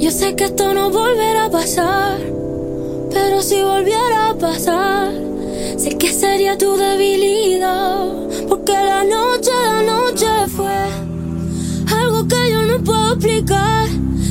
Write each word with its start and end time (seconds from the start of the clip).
Yo 0.00 0.10
sé 0.10 0.34
que 0.34 0.44
esto 0.44 0.72
no 0.72 0.88
volverá 0.88 1.44
a 1.44 1.50
pasar, 1.50 2.18
pero 3.12 3.42
si 3.42 3.62
volviera 3.62 4.30
a 4.30 4.34
pasar, 4.34 5.12
sé 5.76 5.98
que 5.98 6.10
sería 6.10 6.56
tu 6.56 6.74
debilidad, 6.74 8.06
porque 8.48 8.72
la 8.72 9.04
noche, 9.04 9.50
la 9.66 9.82
noche 9.82 10.26
fue 10.56 10.74
algo 11.94 12.26
que 12.26 12.50
yo 12.50 12.62
no 12.62 12.82
puedo 12.82 13.12
explicar. 13.12 13.88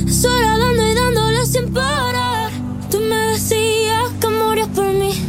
Sola 0.10 0.58
dando 0.58 0.88
y 0.88 0.94
dándole 0.96 1.46
sin 1.46 1.72
parar. 1.72 2.50
Tú 2.90 3.00
me 3.02 3.16
decías 3.34 4.10
que 4.20 4.28
morías 4.28 4.70
por 4.70 4.86
mí. 4.86 5.24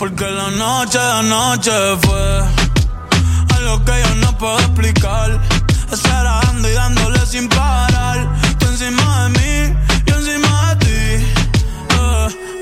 Porque 0.00 0.24
la 0.24 0.50
noche, 0.50 0.98
la 0.98 1.22
noche 1.22 1.70
fue 2.02 2.42
algo 3.56 3.84
que 3.84 3.92
yo 4.02 4.14
no 4.16 4.36
puedo 4.36 4.58
explicar. 4.58 5.40
Estar 5.92 6.24
dando 6.24 6.68
y 6.68 6.72
dándole 6.72 7.24
sin 7.24 7.48
parar. 7.48 7.95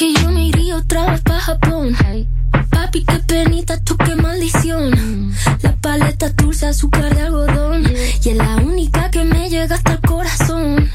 Que 0.00 0.14
yo 0.14 0.30
me 0.30 0.46
iría 0.46 0.76
otra 0.76 1.10
vez 1.10 1.20
pa' 1.20 1.38
Japón. 1.38 1.94
Papi, 2.70 3.04
qué 3.04 3.18
penita, 3.18 3.78
tú 3.84 3.98
qué 3.98 4.16
maldición. 4.16 5.30
La 5.60 5.76
paleta 5.76 6.30
dulce, 6.30 6.68
azúcar 6.68 7.14
de 7.14 7.20
algodón. 7.20 7.84
Y 8.24 8.28
es 8.30 8.34
la 8.34 8.56
única 8.56 9.10
que 9.10 9.24
me 9.24 9.50
llega 9.50 9.74
hasta 9.74 9.92
el 9.92 10.00
corazón. 10.00 10.90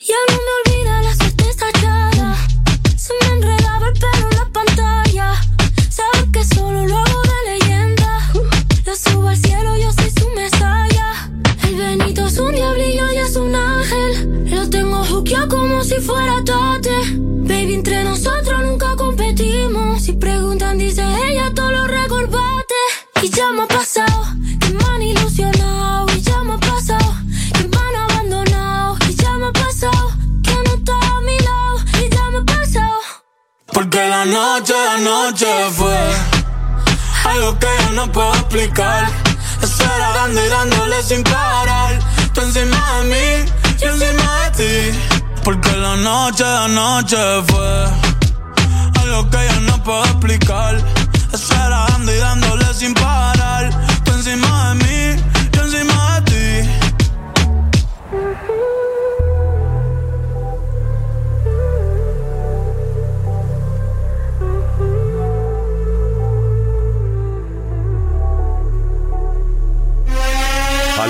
Ya 0.00 0.16
no 0.28 0.34
me 0.34 0.52
olvida 0.58 0.71
Porque 34.22 34.36
la 34.36 34.40
noche, 34.40 34.72
la 34.72 34.98
noche 34.98 35.46
fue 35.72 35.98
algo 37.24 37.58
que 37.58 37.66
yo 37.66 37.92
no 37.92 38.12
puedo 38.12 38.32
explicar. 38.34 39.10
Estar 39.60 40.14
dando 40.14 40.44
y 40.44 40.48
dándole 40.48 41.02
sin 41.02 41.24
parar. 41.24 41.98
Tú 42.32 42.42
encima 42.42 42.98
de 42.98 43.04
mí, 43.10 43.52
yo 43.80 43.88
encima 43.90 44.50
de 44.50 44.92
ti. 44.92 44.98
Porque 45.42 45.72
la 45.76 45.96
noche, 45.96 46.44
la 46.44 46.68
noche 46.68 47.16
fue 47.48 47.86
algo 49.02 49.28
que 49.28 49.38
yo 49.54 49.60
no 49.62 49.82
puedo 49.82 50.04
explicar. 50.04 50.76
Estar 51.32 51.70
dando 51.70 52.14
y 52.14 52.18
dándole 52.18 52.74
sin 52.74 52.94
parar. 52.94 53.70
Tú 54.04 54.12
encima 54.12 54.68
de 54.68 54.74
mí, 54.76 54.81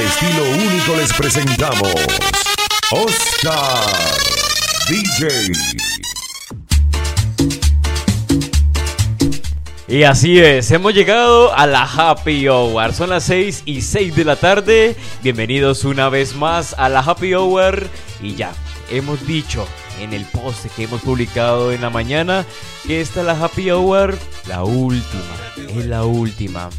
estilo 0.03 0.45
único 0.45 0.97
les 0.97 1.13
presentamos 1.13 1.93
Oscar 2.91 3.85
DJ. 4.89 5.53
Y 9.87 10.03
así 10.05 10.41
es, 10.41 10.71
hemos 10.71 10.95
llegado 10.95 11.55
a 11.55 11.67
la 11.67 11.85
Happy 11.85 12.49
Hour. 12.49 12.93
Son 12.95 13.11
las 13.11 13.25
6 13.25 13.63
y 13.67 13.83
6 13.83 14.17
de 14.17 14.25
la 14.25 14.37
tarde. 14.37 14.97
Bienvenidos 15.23 15.85
una 15.85 16.09
vez 16.09 16.35
más 16.35 16.75
a 16.79 16.89
la 16.89 17.01
Happy 17.01 17.35
Hour. 17.35 17.87
Y 18.21 18.35
ya, 18.35 18.53
hemos 18.91 19.25
dicho 19.27 19.69
en 20.01 20.13
el 20.13 20.25
post 20.27 20.67
que 20.77 20.85
hemos 20.85 21.01
publicado 21.03 21.73
en 21.73 21.81
la 21.81 21.91
mañana 21.91 22.47
que 22.87 23.01
esta 23.01 23.21
es 23.21 23.27
la 23.27 23.33
Happy 23.33 23.71
Hour, 23.71 24.19
la 24.47 24.65
última. 24.65 25.23
Es 25.69 25.87
la 25.87 26.05
última. 26.05 26.71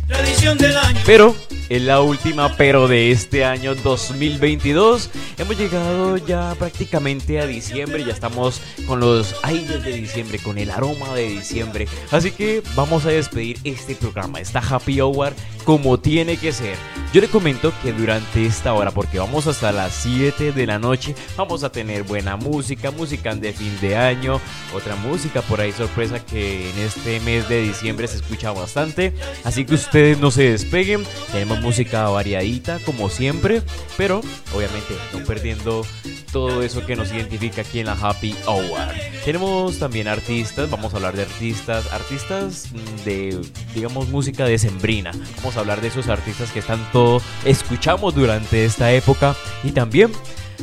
Pero 1.05 1.35
es 1.69 1.81
la 1.81 2.01
última, 2.01 2.55
pero 2.57 2.87
de 2.87 3.11
este 3.11 3.45
año 3.45 3.73
2022. 3.75 5.09
Hemos 5.37 5.57
llegado 5.57 6.17
ya 6.17 6.55
prácticamente 6.59 7.39
a 7.39 7.45
diciembre, 7.45 8.03
ya 8.03 8.13
estamos 8.13 8.61
con 8.85 8.99
los 8.99 9.35
aires 9.43 9.83
de 9.83 9.93
diciembre, 9.93 10.39
con 10.39 10.57
el 10.57 10.69
aroma 10.69 11.13
de 11.15 11.29
diciembre. 11.29 11.87
Así 12.11 12.31
que 12.31 12.61
vamos 12.75 13.05
a 13.05 13.09
despedir 13.09 13.59
este 13.63 13.95
programa, 13.95 14.39
esta 14.39 14.59
Happy 14.59 14.99
Hour, 14.99 15.33
como 15.63 15.99
tiene 15.99 16.37
que 16.37 16.51
ser. 16.51 16.75
Yo 17.13 17.21
le 17.21 17.27
comento 17.27 17.71
que 17.81 17.93
durante 17.93 18.45
esta 18.45 18.73
hora, 18.73 18.91
porque 18.91 19.19
vamos 19.19 19.47
hasta 19.47 19.71
las 19.71 19.93
7 19.93 20.51
de 20.51 20.65
la 20.65 20.79
noche, 20.79 21.15
vamos 21.37 21.63
a 21.63 21.71
tener 21.71 22.03
buena 22.03 22.35
música, 22.37 22.91
música 22.91 23.35
de 23.35 23.53
fin 23.53 23.77
de 23.81 23.95
año, 23.95 24.41
otra 24.75 24.95
música 24.95 25.41
por 25.41 25.61
ahí 25.61 25.71
sorpresa 25.71 26.25
que 26.25 26.69
en 26.69 26.79
este 26.79 27.19
mes 27.19 27.47
de 27.47 27.61
diciembre 27.61 28.07
se 28.07 28.17
escucha 28.17 28.51
bastante. 28.51 29.13
Así 29.43 29.63
que 29.65 29.75
ustedes 29.75 30.19
no 30.19 30.31
se 30.31 30.51
despeguen, 30.51 31.03
tenemos 31.31 31.61
música 31.61 32.09
variadita 32.09 32.79
como 32.79 33.09
siempre, 33.09 33.61
pero 33.95 34.21
obviamente 34.55 34.95
no 35.13 35.23
perdiendo 35.23 35.85
todo 36.31 36.63
eso 36.63 36.83
que 36.85 36.95
nos 36.95 37.11
identifica 37.11 37.61
aquí 37.61 37.79
en 37.79 37.85
la 37.85 37.93
Happy 37.93 38.35
Hour. 38.47 38.89
Tenemos 39.23 39.77
también 39.77 40.07
artistas, 40.07 40.69
vamos 40.69 40.93
a 40.93 40.97
hablar 40.97 41.15
de 41.15 41.21
artistas, 41.21 41.93
artistas 41.93 42.69
de, 43.05 43.39
digamos, 43.75 44.09
música 44.09 44.45
decembrina. 44.45 45.11
Vamos 45.37 45.52
hablar 45.57 45.81
de 45.81 45.87
esos 45.87 46.07
artistas 46.07 46.51
que 46.51 46.61
tanto 46.61 47.21
escuchamos 47.45 48.15
durante 48.15 48.65
esta 48.65 48.91
época 48.91 49.35
y 49.63 49.71
también 49.71 50.11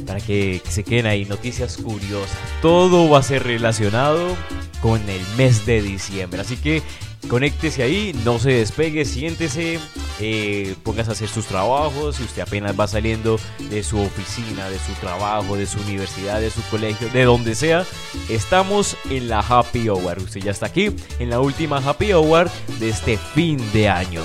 para 0.07 0.21
que 0.21 0.63
se 0.69 0.85
queden 0.85 1.07
ahí 1.07 1.25
noticias 1.25 1.77
curiosas. 1.77 2.39
Todo 2.63 3.09
va 3.09 3.19
a 3.19 3.23
ser 3.23 3.43
relacionado 3.43 4.37
con 4.81 5.01
el 5.09 5.23
mes 5.37 5.67
de 5.67 5.83
diciembre, 5.83 6.41
así 6.41 6.57
que 6.57 6.83
Conéctese 7.29 7.83
ahí, 7.83 8.13
no 8.25 8.39
se 8.39 8.51
despegue, 8.51 9.05
siéntese, 9.05 9.79
eh, 10.21 10.75
póngase 10.83 11.11
a 11.11 11.13
hacer 11.13 11.29
sus 11.29 11.47
trabajos. 11.47 12.17
Si 12.17 12.25
usted 12.25 12.43
apenas 12.43 12.79
va 12.79 12.89
saliendo 12.89 13.39
de 13.69 13.83
su 13.83 14.01
oficina, 14.01 14.69
de 14.69 14.79
su 14.79 14.93
trabajo, 14.95 15.57
de 15.57 15.67
su 15.67 15.81
universidad, 15.81 16.41
de 16.41 16.51
su 16.51 16.63
colegio, 16.71 17.09
de 17.11 17.25
donde 17.25 17.55
sea, 17.55 17.85
estamos 18.29 18.97
en 19.11 19.29
la 19.29 19.41
Happy 19.41 19.89
Hour. 19.89 20.19
Usted 20.19 20.41
ya 20.41 20.51
está 20.51 20.67
aquí 20.67 20.91
en 21.19 21.31
la 21.31 21.41
última 21.41 21.77
Happy 21.77 22.13
Hour 22.13 22.51
de 22.79 22.89
este 22.89 23.17
fin 23.17 23.61
de 23.73 23.89
año. 23.89 24.23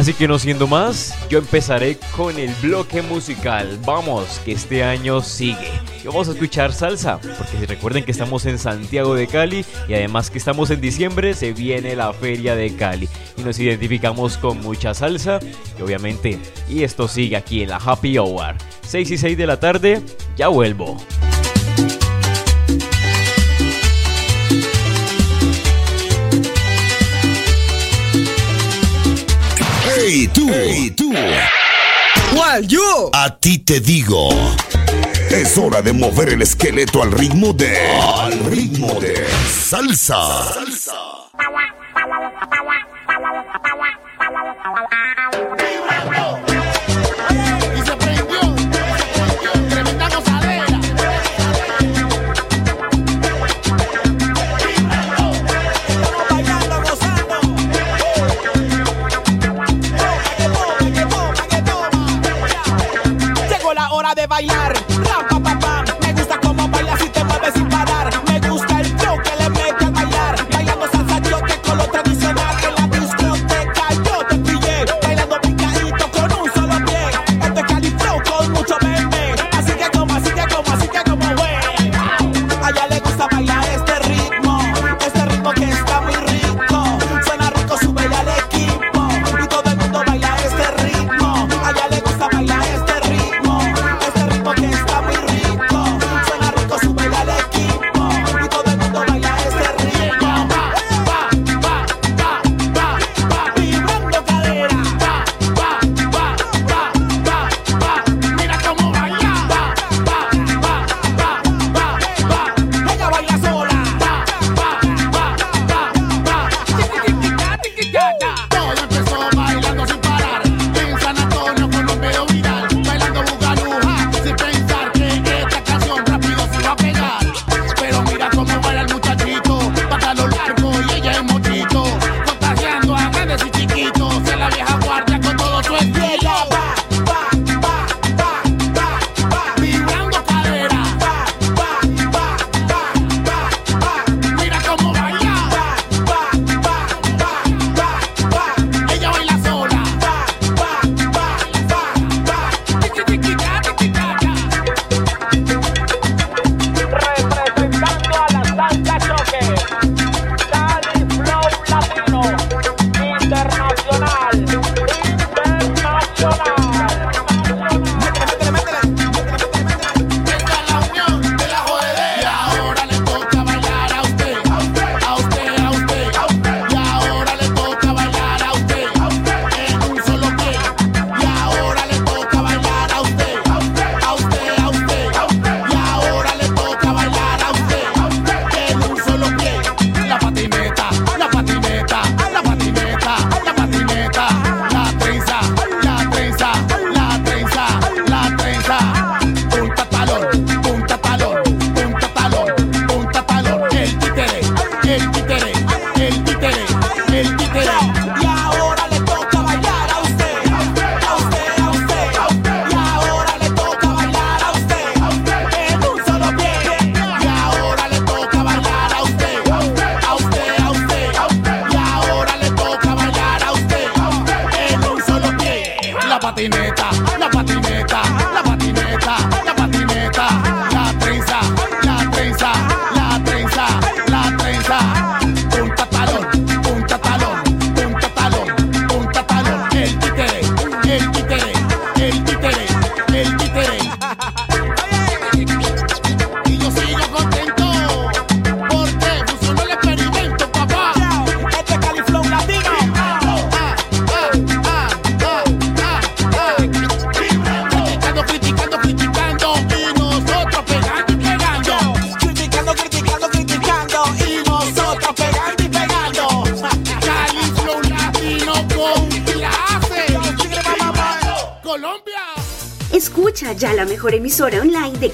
Así 0.00 0.14
que 0.14 0.26
no 0.26 0.38
siendo 0.38 0.66
más, 0.66 1.14
yo 1.28 1.36
empezaré 1.36 1.98
con 2.16 2.38
el 2.38 2.50
bloque 2.62 3.02
musical. 3.02 3.78
Vamos, 3.84 4.40
que 4.46 4.52
este 4.52 4.82
año 4.82 5.20
sigue. 5.20 5.70
Y 6.02 6.06
vamos 6.06 6.26
a 6.26 6.32
escuchar 6.32 6.72
salsa, 6.72 7.20
porque 7.20 7.66
recuerden 7.66 8.04
que 8.04 8.12
estamos 8.12 8.46
en 8.46 8.58
Santiago 8.58 9.14
de 9.14 9.26
Cali 9.26 9.62
y 9.88 9.92
además 9.92 10.30
que 10.30 10.38
estamos 10.38 10.70
en 10.70 10.80
diciembre, 10.80 11.34
se 11.34 11.52
viene 11.52 11.96
la 11.96 12.14
feria 12.14 12.56
de 12.56 12.74
Cali. 12.74 13.10
Y 13.36 13.42
nos 13.42 13.58
identificamos 13.58 14.38
con 14.38 14.62
mucha 14.62 14.94
salsa, 14.94 15.38
y 15.78 15.82
obviamente, 15.82 16.38
y 16.66 16.82
esto 16.82 17.06
sigue 17.06 17.36
aquí 17.36 17.62
en 17.62 17.68
la 17.68 17.76
Happy 17.76 18.16
Hour. 18.16 18.54
6 18.80 19.10
y 19.10 19.18
6 19.18 19.36
de 19.36 19.46
la 19.46 19.60
tarde, 19.60 20.00
ya 20.34 20.48
vuelvo. 20.48 20.96
Hey 30.12 30.26
tú, 30.26 30.50
hey 30.52 30.90
tú. 30.90 31.12
¿Cuál 32.34 32.66
yo? 32.66 33.10
A 33.12 33.36
ti 33.36 33.58
te 33.58 33.78
digo. 33.78 34.30
Es 35.30 35.56
hora 35.56 35.82
de 35.82 35.92
mover 35.92 36.30
el 36.30 36.42
esqueleto 36.42 37.00
al 37.00 37.12
ritmo 37.12 37.52
de. 37.52 37.78
Al 37.78 38.36
ritmo 38.46 38.98
de. 38.98 39.24
Salsa. 39.48 40.52
Salsa. 40.52 41.20
de 64.14 64.26
bailar. 64.26 64.79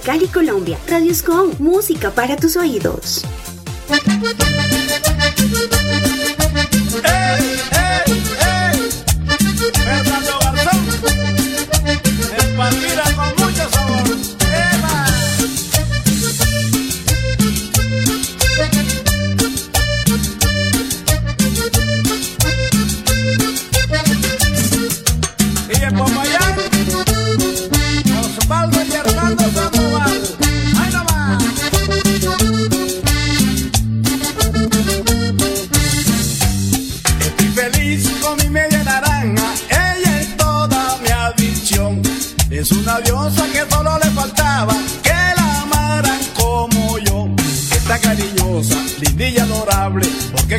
Cali, 0.06 0.28
Colombia. 0.28 0.78
Radios 0.86 1.20
con 1.20 1.50
música 1.58 2.12
para 2.12 2.36
tus 2.36 2.56
oídos. 2.56 3.25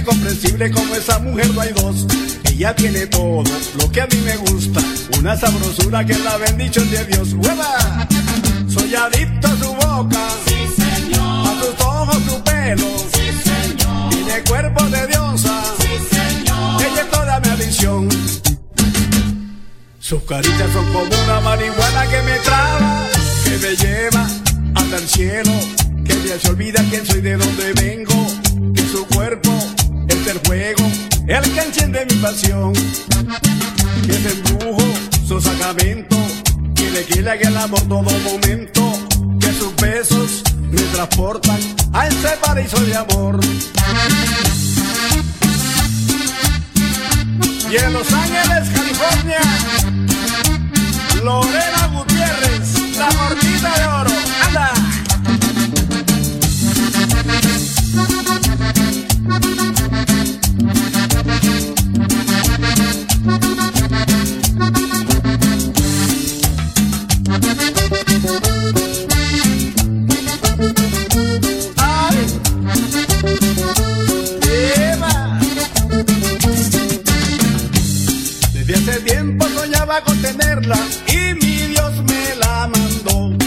Porque 0.08 0.28
es 0.28 0.38
comprensible 0.38 0.72
como 0.72 0.96
esa 0.96 1.20
mujer 1.20 1.54
no 1.54 1.62
hay 1.62 1.74
dos. 1.74 2.06
Ella 2.46 2.76
tiene 2.76 3.08
todo 3.08 3.44
lo 3.78 3.92
que 3.92 4.02
a 4.02 4.08
mí 4.08 4.18
me 4.24 4.38
gusta, 4.38 4.82
una 5.20 5.36
sabrosura 5.36 6.06
que 6.06 6.14
es 6.14 6.24
la 6.24 6.38
bendición 6.38 6.90
de 6.90 7.06
Dios. 7.06 7.34
¡Hueva! 7.34 8.08
Soy 8.68 8.96
adicto 8.96 9.48
a 9.48 9.58
su 9.58 9.74
boca, 9.74 10.28
a 10.28 11.56
sus 11.60 11.86
ojos, 11.86 12.18
su 12.28 12.44
pelo, 12.44 12.88
tiene 14.10 14.44
cuerpo 14.48 14.84
de 14.86 15.08
diosa, 15.08 15.64
ella 16.80 17.02
es 17.02 17.12
toda 17.12 17.40
mi 17.40 17.50
adicción. 17.50 18.10
Sus 20.00 20.24
caritas 20.24 20.72
son 20.72 20.86
como 20.94 21.24
una 21.24 21.42
marihuana 21.42 22.08
que 22.08 22.22
me 22.22 22.40
traba, 22.40 23.08
que 23.44 23.58
me 23.58 23.76
lleva 23.76 24.28
hasta 24.76 24.98
el 24.98 25.08
cielo, 25.08 25.52
que 26.06 26.28
ya 26.28 26.40
se 26.40 26.50
olvida 26.50 26.84
quién 26.90 27.06
soy, 27.06 27.22
de 27.22 27.36
dónde 27.36 27.74
vengo, 27.74 28.74
que 28.74 28.82
su 28.84 29.06
cuerpo 29.08 29.52
el 30.30 30.40
fuego, 30.42 30.84
el 31.28 31.54
que 31.54 31.62
enciende 31.62 32.06
mi 32.06 32.16
pasión, 32.16 32.74
que 32.74 34.12
es 34.12 34.26
embrujo, 34.26 34.84
su 35.26 35.40
sacramento, 35.40 36.18
quiere 36.76 37.06
que 37.06 37.22
le 37.22 37.32
haga 37.32 37.48
el 37.48 37.58
amor 37.58 37.82
todo 37.82 38.02
momento, 38.02 39.00
que 39.40 39.54
sus 39.54 39.76
besos 39.78 40.44
me 40.70 40.82
transportan 40.94 41.60
a 41.94 42.08
ese 42.08 42.30
paraíso 42.42 42.78
de 42.82 42.96
amor. 42.96 43.40
Y 47.72 47.76
en 47.76 47.94
Los 47.94 48.12
Ángeles, 48.12 48.70
California, 48.74 49.42
Lorena 51.24 51.88
Gutiérrez, 51.94 52.98
la 52.98 53.10
gordita 53.12 53.80
de 53.80 53.86
oro. 53.86 54.17
Y 81.08 81.34
mi 81.36 81.68
Dios 81.68 81.94
me 82.04 82.36
la 82.36 82.68
mandó. 82.68 83.38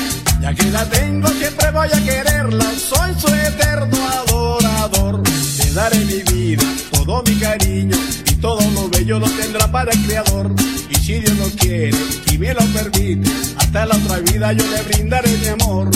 Ya 0.41 0.55
que 0.55 0.71
la 0.71 0.85
tengo 0.87 1.29
siempre 1.29 1.71
voy 1.71 1.89
a 1.93 2.05
quererla, 2.05 2.65
soy 2.79 3.15
su 3.19 3.29
eterno 3.29 3.99
adorador. 4.09 5.23
Le 5.59 5.73
daré 5.73 5.99
mi 6.05 6.23
vida, 6.23 6.65
todo 6.91 7.23
mi 7.23 7.37
cariño 7.37 7.97
y 8.31 8.35
todo 8.37 8.61
lo 8.73 8.89
bello 8.89 9.19
lo 9.19 9.29
tendrá 9.29 9.71
para 9.71 9.93
el 9.93 10.03
Creador. 10.07 10.55
Y 10.89 10.95
si 10.95 11.21
Dios 11.21 11.37
lo 11.37 11.51
quiere 11.57 11.99
y 12.33 12.39
me 12.39 12.55
lo 12.55 12.65
permite, 12.73 13.31
hasta 13.57 13.87
la 13.87 13.97
otra 13.97 14.19
vida 14.21 14.53
yo 14.53 14.65
le 14.67 14.83
brindaré 14.83 15.31
mi 15.39 15.49
amor. 15.49 15.91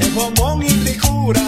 Es 0.00 0.14
bombón 0.14 0.62
y 0.62 0.68
ricura, 0.68 1.40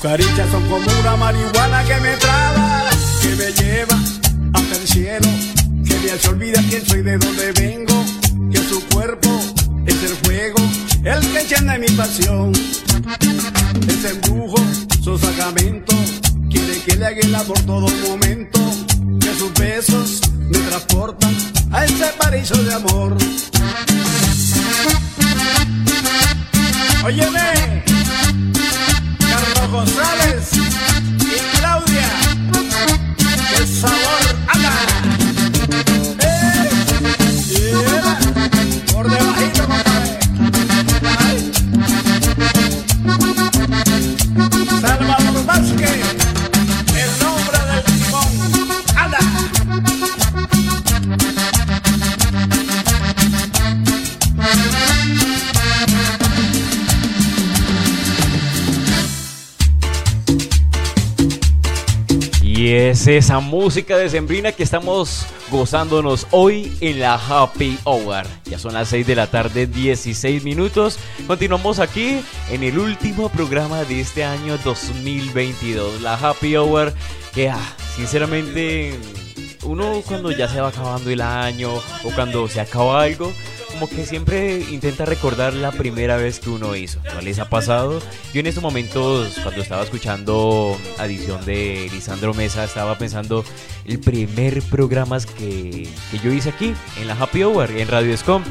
Sus 0.00 0.08
caritas 0.08 0.50
son 0.50 0.62
como 0.66 0.90
una 1.00 1.14
marihuana 1.16 1.84
que 1.84 2.00
me 2.00 2.16
traba, 2.16 2.88
que 3.20 3.36
me 3.36 3.52
lleva 3.52 3.98
hasta 4.54 4.76
el 4.76 4.88
cielo, 4.88 5.28
que 5.86 5.94
me 5.98 6.12
hace 6.12 6.28
olvidar 6.30 6.64
quién 6.70 6.86
soy, 6.86 7.02
de 7.02 7.18
dónde 7.18 7.52
vengo, 7.52 8.04
que 8.50 8.58
su 8.60 8.82
cuerpo 8.94 9.28
es 9.84 10.02
el 10.02 10.16
fuego, 10.24 10.58
el 11.04 11.20
que 11.32 11.40
enciende 11.40 11.78
mi 11.80 11.86
pasión. 11.88 12.50
Ese 13.88 14.10
embrujo, 14.12 14.56
su 15.04 15.18
sacramento, 15.18 15.94
quiere 16.50 16.80
que 16.80 16.96
le 16.96 17.06
haga 17.06 17.20
el 17.20 17.34
amor 17.34 17.60
todo 17.66 17.86
momento, 18.08 18.58
que 19.20 19.34
sus 19.34 19.52
besos 19.52 20.22
me 20.48 20.58
transportan 20.60 21.36
a 21.72 21.84
ese 21.84 22.06
paraíso 22.18 22.54
de 22.54 22.72
amor. 22.72 23.18
Óyeme, 27.04 27.89
González 29.70 30.50
es 63.00 63.24
esa 63.24 63.40
música 63.40 63.96
decembrina 63.96 64.52
que 64.52 64.62
estamos 64.62 65.26
gozándonos 65.50 66.26
hoy 66.32 66.76
en 66.82 67.00
la 67.00 67.14
Happy 67.14 67.78
Hour. 67.84 68.26
Ya 68.44 68.58
son 68.58 68.74
las 68.74 68.88
6 68.88 69.06
de 69.06 69.14
la 69.14 69.26
tarde, 69.26 69.66
16 69.66 70.44
minutos. 70.44 70.98
Continuamos 71.26 71.78
aquí 71.78 72.20
en 72.50 72.62
el 72.62 72.78
último 72.78 73.30
programa 73.30 73.84
de 73.84 74.00
este 74.00 74.22
año 74.22 74.58
2022, 74.58 76.02
la 76.02 76.14
Happy 76.14 76.56
Hour. 76.56 76.92
Que 77.32 77.48
ah, 77.48 77.74
sinceramente, 77.96 78.92
uno 79.62 80.02
cuando 80.06 80.30
ya 80.30 80.46
se 80.46 80.60
va 80.60 80.68
acabando 80.68 81.08
el 81.08 81.22
año 81.22 81.72
o 81.76 82.10
cuando 82.14 82.48
se 82.48 82.60
acaba 82.60 83.02
algo, 83.02 83.32
como 83.80 83.96
que 83.96 84.04
siempre 84.04 84.60
intenta 84.70 85.06
recordar 85.06 85.54
la 85.54 85.72
primera 85.72 86.18
vez 86.18 86.38
que 86.38 86.50
uno 86.50 86.76
hizo. 86.76 87.00
¿No 87.14 87.22
les 87.22 87.38
ha 87.38 87.48
pasado? 87.48 88.02
Yo 88.34 88.40
en 88.40 88.46
estos 88.46 88.62
momentos, 88.62 89.38
cuando 89.42 89.62
estaba 89.62 89.82
escuchando 89.82 90.76
Adición 90.98 91.42
de 91.46 91.88
Lisandro 91.90 92.34
Mesa, 92.34 92.62
estaba 92.62 92.98
pensando 92.98 93.42
el 93.86 93.98
primer 93.98 94.60
programa 94.64 95.16
que, 95.38 95.88
que 96.10 96.18
yo 96.22 96.30
hice 96.30 96.50
aquí, 96.50 96.74
en 97.00 97.08
la 97.08 97.14
Happy 97.14 97.42
Hour, 97.42 97.70
en 97.70 97.88
Radio 97.88 98.14
Scom. 98.18 98.42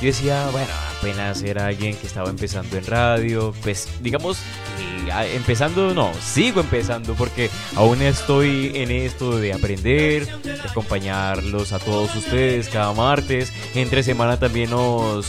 Yo 0.00 0.06
decía, 0.06 0.48
bueno, 0.52 0.72
apenas 0.96 1.42
era 1.42 1.66
alguien 1.66 1.96
que 1.96 2.06
estaba 2.06 2.30
empezando 2.30 2.76
en 2.76 2.86
radio, 2.86 3.52
pues 3.62 3.88
digamos, 4.00 4.38
ah, 5.12 5.26
empezando, 5.26 5.92
no, 5.92 6.12
sigo 6.22 6.60
empezando 6.60 7.14
porque 7.14 7.50
aún 7.74 8.00
estoy 8.02 8.70
en 8.76 8.92
esto 8.92 9.38
de 9.38 9.52
aprender, 9.52 10.26
de 10.42 10.60
acompañarlos 10.60 11.72
a 11.72 11.80
todos 11.80 12.14
ustedes 12.14 12.68
cada 12.68 12.92
martes, 12.92 13.52
entre 13.74 14.04
semana 14.04 14.38
también 14.38 14.70
nos 14.70 15.26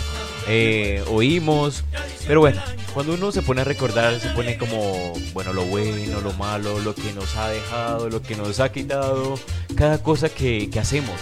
eh, 0.48 1.04
oímos, 1.08 1.84
pero 2.28 2.42
bueno, 2.42 2.62
cuando 2.94 3.16
uno 3.16 3.32
se 3.32 3.42
pone 3.42 3.62
a 3.62 3.64
recordar, 3.64 4.20
se 4.20 4.30
pone 4.30 4.58
como, 4.58 5.14
bueno, 5.34 5.52
lo 5.52 5.66
bueno, 5.66 6.22
lo 6.22 6.34
malo, 6.34 6.80
lo 6.80 6.94
que 6.94 7.12
nos 7.14 7.36
ha 7.38 7.50
dejado, 7.50 8.08
lo 8.10 8.22
que 8.22 8.36
nos 8.36 8.60
ha 8.60 8.72
quitado, 8.72 9.40
cada 9.76 10.04
cosa 10.04 10.30
que, 10.30 10.70
que 10.70 10.80
hacemos. 10.80 11.16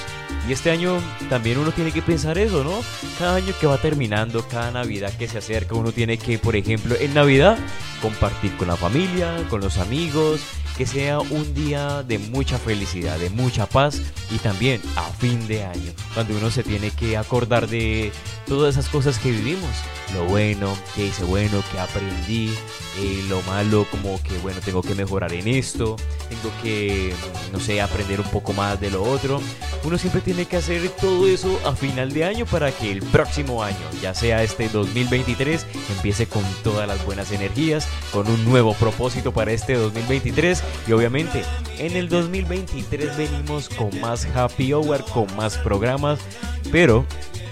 Y 0.47 0.53
este 0.53 0.71
año 0.71 1.01
también 1.29 1.57
uno 1.57 1.71
tiene 1.71 1.91
que 1.91 2.01
pensar 2.01 2.37
eso, 2.37 2.63
¿no? 2.63 2.79
Cada 3.19 3.35
año 3.35 3.53
que 3.59 3.67
va 3.67 3.77
terminando, 3.77 4.47
cada 4.47 4.71
Navidad 4.71 5.11
que 5.17 5.27
se 5.27 5.39
acerca, 5.39 5.75
uno 5.75 5.91
tiene 5.91 6.17
que, 6.17 6.39
por 6.39 6.55
ejemplo, 6.55 6.95
en 6.97 7.13
Navidad, 7.13 7.57
compartir 8.01 8.55
con 8.55 8.69
la 8.69 8.77
familia, 8.77 9.45
con 9.49 9.59
los 9.59 9.77
amigos, 9.77 10.39
que 10.77 10.85
sea 10.85 11.19
un 11.19 11.53
día 11.53 12.03
de 12.03 12.19
mucha 12.19 12.57
felicidad, 12.59 13.17
de 13.17 13.29
mucha 13.31 13.65
paz 13.65 14.01
y 14.31 14.37
también 14.37 14.79
a 14.95 15.03
fin 15.03 15.47
de 15.47 15.65
año, 15.65 15.91
cuando 16.13 16.37
uno 16.37 16.51
se 16.51 16.63
tiene 16.63 16.91
que 16.91 17.17
acordar 17.17 17.67
de 17.67 18.11
todas 18.45 18.77
esas 18.77 18.89
cosas 18.89 19.17
que 19.17 19.31
vivimos, 19.31 19.71
lo 20.13 20.25
bueno, 20.25 20.77
que 20.95 21.07
hice 21.07 21.23
bueno, 21.23 21.63
que 21.71 21.79
aprendí, 21.79 22.53
eh, 22.99 23.25
lo 23.27 23.41
malo, 23.43 23.85
como 23.91 24.21
que 24.23 24.37
bueno, 24.39 24.59
tengo 24.63 24.81
que 24.81 24.95
mejorar 24.95 25.33
en 25.33 25.47
esto, 25.47 25.95
tengo 26.29 26.53
que, 26.61 27.13
no 27.51 27.59
sé, 27.59 27.81
aprender 27.81 28.21
un 28.21 28.29
poco 28.29 28.53
más 28.53 28.79
de 28.79 28.89
lo 28.89 29.03
otro. 29.03 29.41
Uno 29.83 29.97
siempre 29.97 30.21
tiene 30.21 30.45
que 30.45 30.57
hacer 30.57 30.89
todo 30.89 31.27
eso 31.27 31.59
a 31.65 31.75
final 31.75 32.13
de 32.13 32.25
año 32.25 32.45
para 32.45 32.71
que 32.71 32.91
el 32.91 33.01
próximo 33.03 33.63
año, 33.63 33.77
ya 34.01 34.13
sea 34.13 34.43
este 34.43 34.69
2023, 34.69 35.65
empiece 35.95 36.27
con 36.27 36.43
todas 36.63 36.87
las 36.87 37.03
buenas 37.05 37.31
energías, 37.31 37.87
con 38.11 38.27
un 38.27 38.43
nuevo 38.45 38.73
propósito 38.73 39.31
para 39.31 39.51
este 39.51 39.73
2023 39.73 40.63
y 40.87 40.91
obviamente 40.91 41.43
en 41.77 41.95
el 41.95 42.09
2023 42.09 43.17
venimos 43.17 43.69
con 43.69 43.99
más 43.99 44.25
happy 44.33 44.73
hour, 44.73 45.03
con 45.05 45.33
más 45.35 45.57
programas, 45.57 46.19
pero 46.71 47.05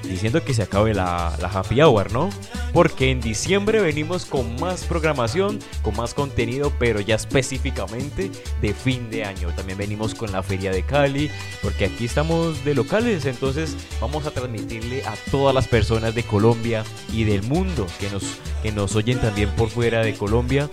diciendo 0.08 0.44
que 0.44 0.54
se 0.54 0.64
acabe 0.64 0.94
la, 0.94 1.36
la 1.42 1.48
happy 1.48 1.82
hour, 1.82 2.12
¿no? 2.12 2.30
Porque 2.74 3.12
en 3.12 3.22
diciembre 3.22 3.80
venimos 3.80 4.26
con 4.26 4.60
más 4.60 4.84
programación, 4.84 5.60
con 5.82 5.96
más 5.96 6.14
contenido, 6.14 6.72
pero 6.80 7.00
ya 7.00 7.16
específicamente 7.16 8.32
de 8.62 8.74
fin 8.74 9.10
de 9.10 9.24
año. 9.26 9.50
También 9.56 9.78
venimos 9.78 10.14
con 10.14 10.32
la 10.32 10.44
Feria 10.44 10.72
de 10.72 10.84
Cali, 10.84 11.32
porque 11.62 11.86
aquí 11.86 12.06
estamos 12.06 12.64
de 12.66 12.76
locales, 12.76 13.26
entonces 13.26 13.76
vamos 14.02 14.26
a 14.26 14.32
transmitirle 14.32 15.06
a 15.06 15.14
todas 15.32 15.54
las 15.56 15.68
personas 15.68 16.16
de 16.16 16.24
Colombia 16.24 16.84
y 17.12 17.24
del 17.24 17.44
mundo 17.44 17.88
que 18.00 18.10
nos, 18.10 18.24
que 18.62 18.72
nos 18.72 18.96
oyen 18.96 19.20
también 19.20 19.50
por 19.52 19.70
fuera 19.70 20.04
de 20.04 20.14
Colombia, 20.14 20.70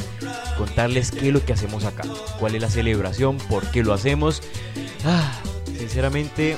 contarles 0.58 1.10
qué 1.10 1.28
es 1.28 1.32
lo 1.32 1.44
que 1.44 1.52
hacemos 1.52 1.84
acá, 1.84 2.04
cuál 2.38 2.54
es 2.54 2.62
la 2.62 2.70
celebración, 2.70 3.38
por 3.48 3.70
qué 3.70 3.82
lo 3.82 3.92
hacemos. 3.92 4.42
Ah, 5.04 5.32
sinceramente, 5.78 6.56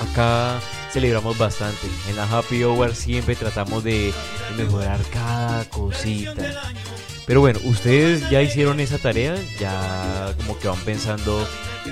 acá 0.00 0.60
celebramos 0.94 1.36
bastante. 1.36 1.88
En 2.08 2.14
la 2.14 2.22
Happy 2.22 2.62
Hour 2.62 2.94
siempre 2.94 3.34
tratamos 3.34 3.82
de, 3.82 4.14
mejorar 4.56 5.00
cada 5.12 5.64
cosita. 5.64 6.62
Pero 7.26 7.40
bueno, 7.40 7.58
ustedes 7.64 8.30
ya 8.30 8.40
hicieron 8.40 8.78
esa 8.78 8.98
tarea, 8.98 9.34
ya 9.58 10.32
como 10.36 10.56
que 10.56 10.68
van 10.68 10.78
pensando 10.84 11.44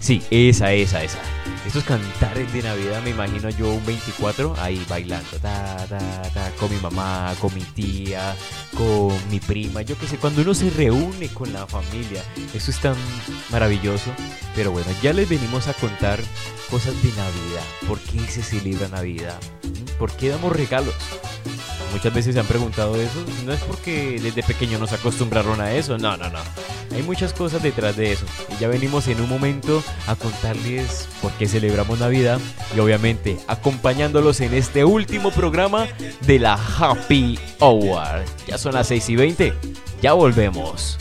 Sí, 0.00 0.22
esa, 0.30 0.72
esa, 0.72 1.02
esa. 1.02 1.18
Esos 1.68 1.84
cantares 1.84 2.50
de 2.54 2.62
Navidad, 2.62 3.02
me 3.02 3.10
imagino 3.10 3.50
yo 3.50 3.68
un 3.74 3.84
24 3.84 4.54
ahí 4.58 4.82
bailando, 4.88 5.36
ta, 5.42 5.76
ta, 5.86 6.22
ta, 6.32 6.50
con 6.58 6.70
mi 6.70 6.80
mamá, 6.80 7.34
con 7.42 7.52
mi 7.52 7.60
tía, 7.60 8.34
con 8.74 9.12
mi 9.30 9.38
prima, 9.38 9.82
yo 9.82 9.98
qué 9.98 10.06
sé, 10.06 10.16
cuando 10.16 10.40
uno 10.40 10.54
se 10.54 10.70
reúne 10.70 11.28
con 11.28 11.52
la 11.52 11.66
familia, 11.66 12.24
eso 12.54 12.70
es 12.70 12.78
tan 12.78 12.94
maravilloso. 13.50 14.10
Pero 14.54 14.72
bueno, 14.72 14.88
ya 15.02 15.12
les 15.12 15.28
venimos 15.28 15.68
a 15.68 15.74
contar 15.74 16.20
cosas 16.70 16.94
de 17.02 17.10
Navidad, 17.10 17.64
por 17.86 17.98
qué 18.00 18.20
se 18.20 18.42
celebra 18.42 18.88
Navidad, 18.88 19.38
¿Mm? 19.62 19.98
por 19.98 20.10
qué 20.12 20.30
damos 20.30 20.56
regalos. 20.56 20.94
Muchas 21.92 22.12
veces 22.12 22.34
se 22.34 22.40
han 22.40 22.46
preguntado 22.46 22.96
eso. 22.96 23.24
No 23.44 23.52
es 23.52 23.60
porque 23.60 24.20
desde 24.22 24.42
pequeño 24.42 24.78
nos 24.78 24.92
acostumbraron 24.92 25.60
a 25.60 25.72
eso. 25.72 25.96
No, 25.96 26.16
no, 26.16 26.28
no. 26.28 26.38
Hay 26.94 27.02
muchas 27.02 27.32
cosas 27.32 27.62
detrás 27.62 27.96
de 27.96 28.12
eso. 28.12 28.26
Y 28.54 28.60
ya 28.60 28.68
venimos 28.68 29.08
en 29.08 29.20
un 29.20 29.28
momento 29.28 29.82
a 30.06 30.14
contarles 30.14 31.08
por 31.22 31.32
qué 31.32 31.48
celebramos 31.58 31.98
Navidad. 31.98 32.40
Y 32.76 32.80
obviamente 32.80 33.36
acompañándolos 33.48 34.40
en 34.40 34.54
este 34.54 34.84
último 34.84 35.30
programa 35.30 35.88
de 36.26 36.38
la 36.38 36.54
Happy 36.54 37.38
Hour. 37.60 38.24
Ya 38.46 38.58
son 38.58 38.74
las 38.74 38.86
6 38.88 39.08
y 39.10 39.16
20. 39.16 39.54
Ya 40.00 40.12
volvemos. 40.12 40.98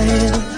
Quién 0.00 0.57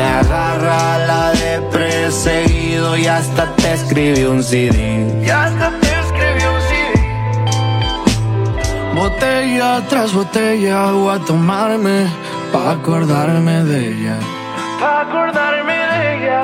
Me 0.00 0.06
agarra 0.06 0.96
la 1.10 1.30
de 1.32 1.60
perseguido 1.70 2.96
y 2.96 3.06
hasta 3.06 3.54
te 3.56 3.74
escribí 3.74 4.24
un 4.24 4.42
CD. 4.42 5.20
Y 5.22 5.28
hasta 5.28 5.68
te 5.78 5.88
escribí 6.02 6.42
un 6.54 6.60
CD. 6.68 6.94
Botella 8.94 9.82
tras 9.90 10.14
botella 10.14 10.92
voy 10.92 11.14
a 11.14 11.18
tomarme 11.18 12.06
pa' 12.50 12.70
acordarme 12.70 13.62
de 13.64 13.78
ella. 13.88 14.16
Pa' 14.80 15.02
acordarme 15.02 15.76
de 15.92 15.98
ella. 16.16 16.42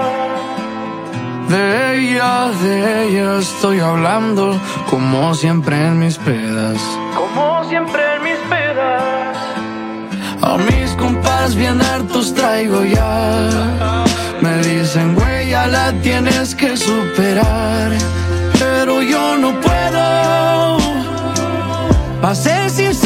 De 1.48 1.64
ella, 1.96 2.50
de 2.62 2.74
ella 3.04 3.38
estoy 3.38 3.80
hablando 3.80 4.60
como 4.90 5.34
siempre 5.34 5.76
en 5.76 5.98
mis 5.98 6.18
pedas. 6.18 6.78
Como 7.14 7.64
siempre 7.64 8.02
en 8.16 8.22
mis 8.22 8.38
pedas. 8.50 9.35
A 10.48 10.56
mis 10.58 10.90
compas 10.92 11.56
bien 11.56 11.82
hartos 11.82 12.32
traigo 12.32 12.84
ya. 12.84 14.04
Me 14.40 14.56
dicen, 14.58 15.16
güey, 15.16 15.50
ya 15.50 15.66
la 15.66 15.92
tienes 16.02 16.54
que 16.54 16.76
superar. 16.76 17.90
Pero 18.56 19.02
yo 19.02 19.36
no 19.38 19.60
puedo. 19.60 20.78
Pa' 22.22 22.34
ser 22.34 22.70
sinceros, 22.70 23.05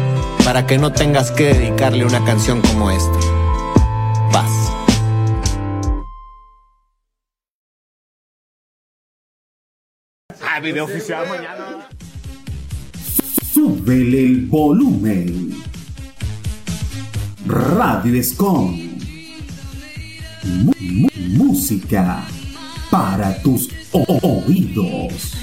para 0.43 0.65
que 0.65 0.77
no 0.77 0.91
tengas 0.91 1.31
que 1.31 1.53
dedicarle 1.53 2.05
una 2.05 2.23
canción 2.23 2.61
como 2.61 2.91
esta. 2.91 3.19
Paz. 4.31 4.51
Ah, 10.41 10.59
video 10.59 10.85
oficial 10.85 11.27
mañana. 11.27 11.87
Súbele 13.53 14.25
el 14.25 14.45
volumen. 14.47 15.63
Radio 17.45 18.19
Escom. 18.19 18.79
Música 21.37 22.25
para 22.89 23.41
tus 23.41 23.69
oídos. 23.91 25.33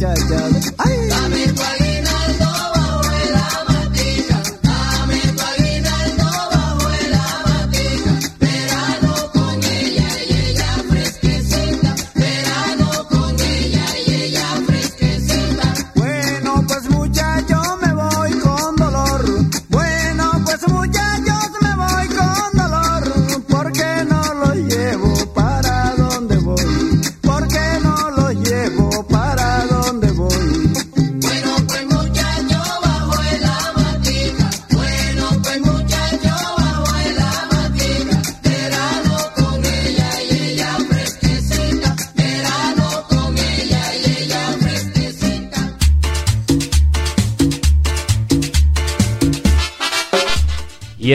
ya, 0.00 0.14
ya. 0.28 0.40
Ay. 0.78 1.85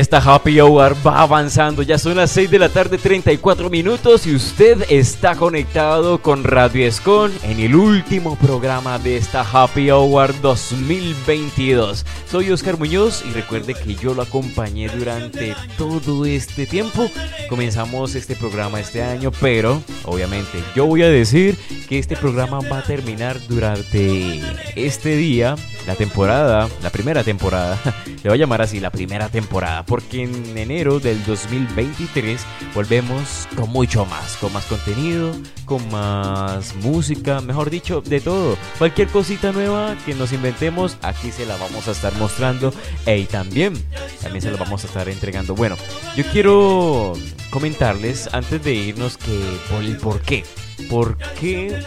Esta 0.01 0.17
Happy 0.17 0.59
Hour 0.59 0.95
va 1.05 1.21
avanzando. 1.21 1.83
Ya 1.83 1.99
son 1.99 2.17
las 2.17 2.31
6 2.31 2.49
de 2.49 2.57
la 2.57 2.69
tarde, 2.69 2.97
34 2.97 3.69
minutos. 3.69 4.25
Y 4.25 4.33
usted 4.33 4.83
está 4.89 5.35
conectado 5.35 6.21
con 6.23 6.43
Radio 6.43 6.87
Escon 6.87 7.31
en 7.43 7.59
el 7.59 7.75
último 7.75 8.35
programa 8.35 8.97
de 8.97 9.17
esta 9.17 9.41
Happy 9.41 9.91
Hour 9.91 10.33
2022. 10.41 12.03
Soy 12.29 12.49
Oscar 12.49 12.79
Muñoz 12.79 13.23
y 13.29 13.31
recuerde 13.31 13.75
que 13.75 13.93
yo 13.93 14.15
lo 14.15 14.23
acompañé 14.23 14.89
durante 14.89 15.55
todo 15.77 16.25
este 16.25 16.65
tiempo. 16.65 17.07
Comenzamos 17.47 18.15
este 18.15 18.35
programa 18.35 18.79
este 18.79 19.03
año, 19.03 19.31
pero 19.39 19.83
obviamente 20.05 20.63
yo 20.75 20.87
voy 20.87 21.03
a 21.03 21.09
decir 21.09 21.57
que 21.87 21.99
este 21.99 22.17
programa 22.17 22.59
va 22.61 22.79
a 22.79 22.83
terminar 22.83 23.37
durante 23.47 24.41
este 24.75 25.15
día, 25.15 25.55
la 25.85 25.95
temporada, 25.95 26.67
la 26.81 26.89
primera 26.89 27.23
temporada. 27.23 27.77
Le 28.23 28.29
voy 28.29 28.37
a 28.37 28.41
llamar 28.41 28.61
así, 28.61 28.79
la 28.79 28.89
primera 28.89 29.29
temporada 29.29 29.83
porque 29.91 30.23
en 30.23 30.57
enero 30.57 31.01
del 31.01 31.21
2023 31.25 32.39
volvemos 32.73 33.45
con 33.57 33.69
mucho 33.71 34.05
más, 34.05 34.37
con 34.37 34.53
más 34.53 34.63
contenido, 34.63 35.35
con 35.65 35.91
más 35.91 36.73
música, 36.77 37.41
mejor 37.41 37.69
dicho, 37.69 37.99
de 37.99 38.21
todo. 38.21 38.57
Cualquier 38.77 39.09
cosita 39.09 39.51
nueva 39.51 39.97
que 40.05 40.15
nos 40.15 40.31
inventemos, 40.31 40.97
aquí 41.01 41.33
se 41.33 41.45
la 41.45 41.57
vamos 41.57 41.89
a 41.89 41.91
estar 41.91 42.15
mostrando 42.15 42.73
y 43.05 43.25
también, 43.25 43.73
también 44.21 44.41
se 44.41 44.49
la 44.49 44.55
vamos 44.55 44.85
a 44.85 44.87
estar 44.87 45.09
entregando. 45.09 45.55
Bueno, 45.55 45.75
yo 46.15 46.23
quiero 46.31 47.11
comentarles 47.49 48.29
antes 48.31 48.63
de 48.63 48.73
irnos 48.73 49.17
que 49.17 49.43
por 49.69 49.83
el 49.83 49.97
por 49.97 50.21
qué, 50.21 50.45
por 50.89 51.17
qué 51.37 51.83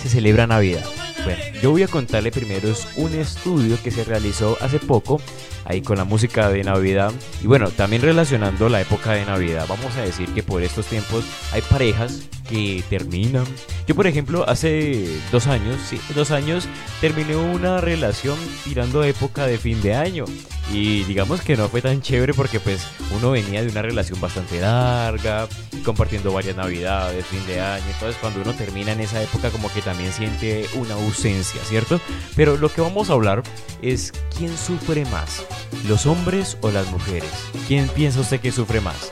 se 0.00 0.08
celebra 0.08 0.46
Navidad. 0.46 0.84
Bueno, 1.24 1.42
yo 1.60 1.72
voy 1.72 1.82
a 1.82 1.88
contarle 1.88 2.30
primero 2.30 2.68
es 2.68 2.86
un 2.94 3.12
estudio 3.14 3.76
que 3.82 3.90
se 3.90 4.04
realizó 4.04 4.56
hace 4.60 4.78
poco 4.78 5.20
ahí 5.68 5.82
con 5.82 5.98
la 5.98 6.04
música 6.04 6.48
de 6.48 6.64
Navidad 6.64 7.12
y 7.42 7.46
bueno, 7.46 7.70
también 7.70 8.02
relacionando 8.02 8.68
la 8.68 8.80
época 8.80 9.12
de 9.12 9.24
Navidad, 9.24 9.66
vamos 9.68 9.96
a 9.96 10.02
decir 10.02 10.28
que 10.30 10.42
por 10.42 10.62
estos 10.62 10.86
tiempos 10.86 11.24
hay 11.52 11.60
parejas 11.62 12.22
que 12.48 12.82
terminan. 12.88 13.44
Yo 13.86 13.94
por 13.94 14.06
ejemplo 14.06 14.48
hace 14.48 15.06
dos 15.30 15.46
años, 15.46 15.76
sí, 15.86 16.00
dos 16.14 16.30
años 16.30 16.66
terminé 17.00 17.36
una 17.36 17.80
relación 17.80 18.38
tirando 18.64 19.04
época 19.04 19.46
de 19.46 19.58
fin 19.58 19.80
de 19.82 19.94
año 19.94 20.24
y 20.72 21.04
digamos 21.04 21.40
que 21.40 21.56
no 21.56 21.68
fue 21.68 21.80
tan 21.80 22.02
chévere 22.02 22.34
porque 22.34 22.60
pues 22.60 22.86
uno 23.16 23.30
venía 23.30 23.62
de 23.62 23.70
una 23.70 23.82
relación 23.82 24.20
bastante 24.20 24.60
larga, 24.60 25.48
compartiendo 25.84 26.32
varias 26.32 26.56
navidades, 26.56 27.24
fin 27.26 27.44
de 27.46 27.60
año, 27.60 27.84
entonces 27.86 28.16
cuando 28.20 28.42
uno 28.42 28.52
termina 28.54 28.92
en 28.92 29.00
esa 29.00 29.22
época 29.22 29.50
como 29.50 29.72
que 29.72 29.80
también 29.80 30.12
siente 30.12 30.66
una 30.74 30.94
ausencia, 30.94 31.60
¿cierto? 31.64 32.00
Pero 32.36 32.56
lo 32.56 32.70
que 32.70 32.80
vamos 32.80 33.08
a 33.10 33.14
hablar 33.14 33.42
es 33.82 34.12
quién 34.36 34.56
sufre 34.56 35.04
más, 35.06 35.44
los 35.86 36.06
hombres 36.06 36.58
o 36.60 36.70
las 36.70 36.90
mujeres. 36.90 37.30
¿Quién 37.66 37.88
piensa 37.88 38.20
usted 38.20 38.40
que 38.40 38.52
sufre 38.52 38.80
más? 38.80 39.10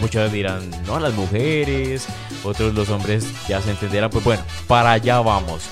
Muchos 0.00 0.32
dirán, 0.32 0.70
no, 0.86 0.98
las 0.98 1.14
mujeres, 1.14 2.06
otros 2.42 2.74
los 2.74 2.88
hombres 2.88 3.26
ya 3.48 3.60
se 3.60 3.70
entenderán, 3.70 4.10
pues 4.10 4.24
bueno, 4.24 4.42
para 4.66 4.92
allá 4.92 5.20
vamos. 5.20 5.68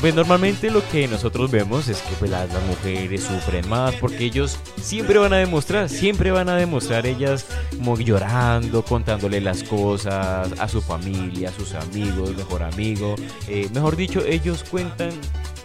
Pues 0.00 0.14
normalmente 0.14 0.70
lo 0.70 0.86
que 0.88 1.06
nosotros 1.08 1.50
vemos 1.50 1.88
es 1.88 2.00
que 2.00 2.14
pues, 2.14 2.30
las, 2.30 2.48
mujeres 2.66 3.22
sufren 3.22 3.68
más 3.68 3.94
porque 3.96 4.24
ellos 4.24 4.58
siempre 4.80 5.18
van 5.18 5.34
a 5.34 5.36
demostrar, 5.36 5.90
siempre 5.90 6.30
van 6.30 6.48
a 6.48 6.56
demostrar 6.56 7.06
ellas 7.06 7.44
como 7.76 7.98
llorando, 7.98 8.82
contándole 8.82 9.42
las 9.42 9.62
cosas 9.62 10.58
a 10.58 10.68
su 10.68 10.80
familia, 10.80 11.50
a 11.50 11.52
sus 11.52 11.74
amigos, 11.74 12.34
mejor 12.34 12.62
amigo. 12.62 13.14
Eh, 13.46 13.68
mejor 13.74 13.94
dicho, 13.96 14.24
ellos 14.24 14.64
cuentan 14.64 15.10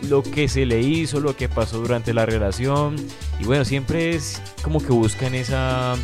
lo 0.01 0.21
que 0.21 0.49
se 0.49 0.65
le 0.65 0.81
hizo, 0.81 1.21
lo 1.21 1.37
que 1.37 1.47
pasó 1.47 1.77
durante 1.77 2.13
la 2.13 2.25
relación. 2.25 2.97
Y 3.39 3.45
bueno, 3.45 3.63
siempre 3.63 4.15
es 4.15 4.41
como 4.61 4.81
que 4.81 4.91
buscan 4.91 5.33
esa 5.33 5.95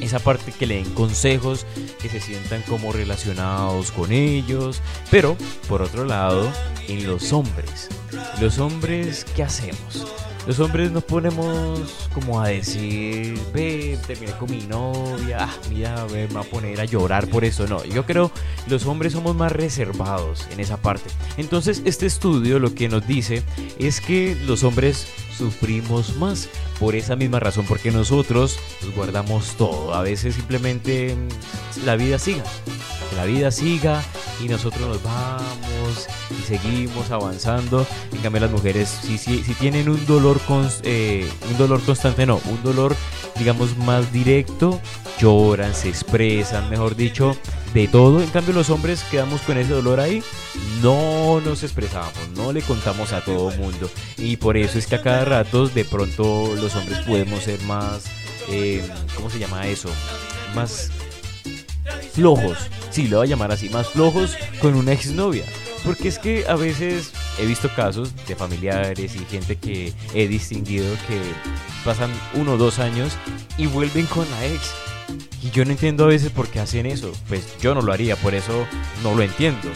esa 0.00 0.18
parte 0.18 0.52
que 0.52 0.66
le 0.66 0.76
den 0.76 0.94
consejos, 0.94 1.66
que 2.00 2.08
se 2.08 2.20
sientan 2.20 2.62
como 2.62 2.92
relacionados 2.92 3.90
con 3.90 4.12
ellos. 4.12 4.80
Pero, 5.10 5.36
por 5.68 5.82
otro 5.82 6.04
lado, 6.04 6.50
en 6.88 7.06
los 7.06 7.32
hombres, 7.32 7.88
los 8.40 8.58
hombres, 8.58 9.24
¿qué 9.36 9.42
hacemos? 9.42 10.06
Los 10.48 10.60
hombres 10.60 10.90
nos 10.90 11.04
ponemos 11.04 12.08
como 12.14 12.40
a 12.40 12.48
decir, 12.48 13.38
ve, 13.52 13.98
terminé 14.06 14.32
con 14.32 14.50
mi 14.50 14.62
novia, 14.62 15.40
ah, 15.40 15.54
mira, 15.68 16.06
me 16.10 16.26
va 16.26 16.40
a 16.40 16.44
poner 16.44 16.80
a 16.80 16.86
llorar 16.86 17.28
por 17.28 17.44
eso. 17.44 17.66
No, 17.66 17.84
yo 17.84 18.06
creo 18.06 18.32
los 18.66 18.86
hombres 18.86 19.12
somos 19.12 19.36
más 19.36 19.52
reservados 19.52 20.46
en 20.50 20.60
esa 20.60 20.78
parte. 20.78 21.10
Entonces, 21.36 21.82
este 21.84 22.06
estudio 22.06 22.58
lo 22.58 22.74
que 22.74 22.88
nos 22.88 23.06
dice 23.06 23.42
es 23.78 24.00
que 24.00 24.38
los 24.46 24.64
hombres 24.64 25.06
sufrimos 25.38 26.16
más 26.16 26.48
por 26.78 26.94
esa 26.94 27.16
misma 27.16 27.40
razón, 27.40 27.64
porque 27.66 27.90
nosotros 27.90 28.58
nos 28.82 28.94
guardamos 28.94 29.54
todo. 29.56 29.94
A 29.94 30.02
veces 30.02 30.34
simplemente 30.34 31.16
la 31.84 31.96
vida 31.96 32.18
siga, 32.18 32.44
la 33.16 33.24
vida 33.24 33.50
siga 33.50 34.02
y 34.44 34.48
nosotros 34.48 34.86
nos 34.86 35.02
vamos 35.02 36.08
y 36.30 36.42
seguimos 36.46 37.10
avanzando. 37.10 37.86
En 38.12 38.18
cambio, 38.18 38.42
las 38.42 38.50
mujeres, 38.50 38.88
si, 39.02 39.18
si, 39.18 39.42
si 39.42 39.54
tienen 39.54 39.88
un 39.88 40.04
dolor, 40.06 40.40
con, 40.40 40.68
eh, 40.82 41.28
un 41.50 41.58
dolor 41.58 41.80
constante, 41.82 42.26
no, 42.26 42.40
un 42.44 42.62
dolor, 42.62 42.94
digamos, 43.36 43.76
más 43.78 44.12
directo, 44.12 44.80
lloran, 45.18 45.74
se 45.74 45.88
expresan, 45.88 46.68
mejor 46.68 46.96
dicho, 46.96 47.36
de 47.74 47.88
todo. 47.88 48.22
En 48.22 48.30
cambio, 48.30 48.54
los 48.54 48.70
hombres 48.70 49.04
quedamos 49.10 49.40
con 49.42 49.58
ese 49.58 49.72
dolor 49.72 50.00
ahí, 50.00 50.22
no 50.82 51.40
nos 51.40 51.62
expresamos, 51.62 52.14
no 52.36 52.52
le 52.52 52.62
contamos 52.62 53.12
a 53.12 53.24
todo 53.24 53.50
mundo. 53.52 53.90
Y 54.16 54.36
por 54.36 54.56
eso 54.56 54.78
es 54.78 54.86
que 54.86 54.96
a 54.96 55.02
cada 55.02 55.24
rato, 55.24 55.68
de 55.68 55.84
pronto, 55.84 56.54
los 56.56 56.74
hombres 56.76 56.98
podemos 57.00 57.44
ser 57.44 57.60
más, 57.62 58.04
eh, 58.48 58.88
¿cómo 59.14 59.30
se 59.30 59.38
llama 59.38 59.66
eso? 59.66 59.90
Más 60.54 60.90
flojos, 62.12 62.58
sí, 62.90 63.08
lo 63.08 63.18
voy 63.18 63.26
a 63.26 63.30
llamar 63.30 63.52
así, 63.52 63.68
más 63.68 63.88
flojos 63.88 64.36
con 64.60 64.74
una 64.74 64.92
exnovia. 64.92 65.44
Porque 65.84 66.08
es 66.08 66.18
que 66.18 66.44
a 66.48 66.56
veces 66.56 67.12
he 67.38 67.46
visto 67.46 67.70
casos 67.74 68.12
de 68.26 68.34
familiares 68.34 69.14
y 69.14 69.24
gente 69.30 69.56
que 69.56 69.92
he 70.12 70.26
distinguido 70.26 70.84
que 71.06 71.20
pasan 71.84 72.10
uno 72.34 72.54
o 72.54 72.56
dos 72.56 72.80
años 72.80 73.12
y 73.56 73.66
vuelven 73.66 74.06
con 74.06 74.28
la 74.30 74.46
ex. 74.46 74.72
Y 75.42 75.50
yo 75.50 75.64
no 75.64 75.70
entiendo 75.70 76.04
a 76.04 76.08
veces 76.08 76.30
por 76.30 76.48
qué 76.48 76.60
hacen 76.60 76.86
eso. 76.86 77.12
Pues 77.28 77.58
yo 77.60 77.74
no 77.74 77.82
lo 77.82 77.92
haría, 77.92 78.16
por 78.16 78.34
eso 78.34 78.66
no 79.02 79.14
lo 79.14 79.22
entiendo. 79.22 79.68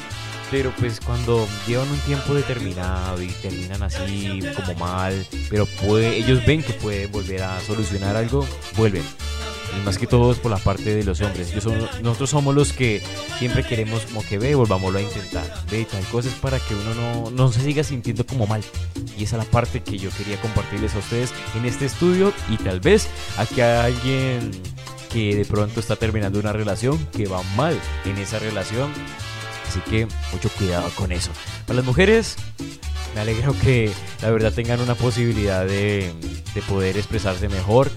Pero 0.50 0.72
pues 0.78 1.00
cuando 1.00 1.48
llevan 1.66 1.88
un 1.88 1.98
tiempo 2.00 2.34
determinado 2.34 3.22
y 3.22 3.28
terminan 3.28 3.82
así 3.82 4.40
como 4.54 4.74
mal, 4.74 5.26
pero 5.48 5.64
puede, 5.64 6.16
ellos 6.16 6.44
ven 6.44 6.62
que 6.62 6.74
pueden 6.74 7.10
volver 7.10 7.42
a 7.42 7.60
solucionar 7.60 8.16
algo, 8.16 8.46
vuelven. 8.76 9.02
Y 9.74 9.84
más 9.84 9.96
que 9.96 10.06
todo 10.06 10.32
es 10.32 10.38
por 10.38 10.50
la 10.50 10.58
parte 10.58 10.94
de 10.94 11.04
los 11.04 11.22
hombres. 11.22 11.54
Nosotros 12.02 12.28
somos 12.28 12.54
los 12.54 12.74
que 12.74 13.02
siempre 13.38 13.64
queremos 13.64 14.02
como 14.02 14.22
que 14.22 14.38
ve, 14.38 14.54
volvámoslo 14.54 14.98
a 14.98 15.02
intentar. 15.02 15.44
Ve, 15.70 15.86
tal 15.90 16.04
cosa 16.04 16.28
es 16.28 16.34
para 16.34 16.58
que 16.58 16.74
uno 16.74 16.94
no, 16.94 17.30
no 17.30 17.50
se 17.50 17.62
siga 17.62 17.82
sintiendo 17.82 18.26
como 18.26 18.46
mal. 18.46 18.62
Y 19.16 19.24
esa 19.24 19.38
es 19.38 19.44
la 19.44 19.50
parte 19.50 19.80
que 19.80 19.96
yo 19.96 20.10
quería 20.10 20.38
compartirles 20.42 20.94
a 20.94 20.98
ustedes 20.98 21.32
en 21.56 21.64
este 21.64 21.86
estudio. 21.86 22.34
Y 22.50 22.58
tal 22.58 22.80
vez 22.80 23.08
aquí 23.38 23.62
hay 23.62 23.92
alguien 23.92 24.50
que 25.12 25.36
de 25.36 25.44
pronto 25.44 25.80
está 25.80 25.96
terminando 25.96 26.38
una 26.38 26.52
relación, 26.52 26.98
que 27.06 27.26
va 27.26 27.42
mal 27.56 27.78
en 28.04 28.18
esa 28.18 28.38
relación. 28.38 28.90
Así 29.68 29.80
que 29.80 30.06
mucho 30.32 30.48
cuidado 30.50 30.90
con 30.94 31.12
eso. 31.12 31.30
Para 31.66 31.78
las 31.78 31.86
mujeres, 31.86 32.36
me 33.14 33.20
alegro 33.20 33.54
que 33.62 33.90
la 34.20 34.30
verdad 34.30 34.52
tengan 34.52 34.80
una 34.80 34.94
posibilidad 34.94 35.66
de, 35.66 36.12
de 36.54 36.62
poder 36.62 36.96
expresarse 36.96 37.48
mejor 37.48 37.90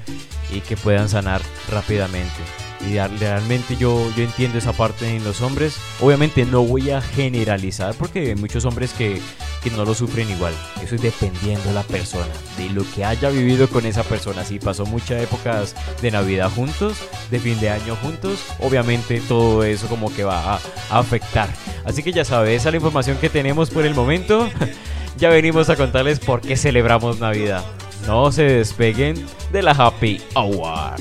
y 0.52 0.62
que 0.62 0.78
puedan 0.78 1.10
sanar 1.10 1.42
rápidamente. 1.72 2.65
Y 2.90 3.00
realmente 3.18 3.76
yo, 3.78 4.12
yo 4.16 4.24
entiendo 4.24 4.58
esa 4.58 4.74
parte 4.74 5.16
en 5.16 5.24
los 5.24 5.42
hombres. 5.42 5.78
Obviamente 6.00 6.46
no 6.46 6.64
voy 6.64 6.92
a 6.92 7.02
generalizar 7.02 7.96
porque 7.96 8.28
hay 8.28 8.36
muchos 8.36 8.66
hombres 8.66 8.94
que, 8.94 9.20
que 9.64 9.72
no 9.72 9.86
lo 9.86 9.94
sufren 9.94 10.30
igual. 10.30 10.54
Eso 10.84 10.96
es 10.96 11.02
dependiendo 11.02 11.64
de 11.64 11.74
la 11.74 11.84
persona, 11.84 12.34
de 12.58 12.70
lo 12.70 12.84
que 12.94 13.04
haya 13.04 13.30
vivido 13.30 13.68
con 13.68 13.86
esa 13.86 14.04
persona. 14.04 14.44
Si 14.44 14.60
pasó 14.60 14.86
muchas 14.86 15.24
épocas 15.24 15.76
de 16.02 16.12
Navidad 16.12 16.52
juntos, 16.52 16.98
de 17.32 17.40
fin 17.40 17.60
de 17.60 17.70
año 17.70 17.96
juntos, 17.96 18.40
obviamente 18.60 19.20
todo 19.22 19.64
eso 19.64 19.88
como 19.88 20.14
que 20.14 20.24
va 20.24 20.56
a, 20.56 20.60
a 20.90 21.00
afectar. 21.00 21.50
Así 21.86 22.04
que 22.04 22.12
ya 22.12 22.26
sabes, 22.26 22.62
esa 22.62 22.70
es 22.70 22.74
la 22.74 22.78
información 22.78 23.18
que 23.18 23.30
tenemos 23.30 23.70
por 23.70 23.86
el 23.86 23.96
momento. 23.96 24.50
ya 25.18 25.30
venimos 25.30 25.70
a 25.70 25.76
contarles 25.76 26.20
por 26.20 26.42
qué 26.42 26.56
celebramos 26.56 27.20
Navidad. 27.20 27.64
No 28.06 28.32
se 28.32 28.44
despeguen 28.44 29.26
de 29.52 29.64
la 29.64 29.72
Happy 29.72 30.22
Hour. 30.36 30.96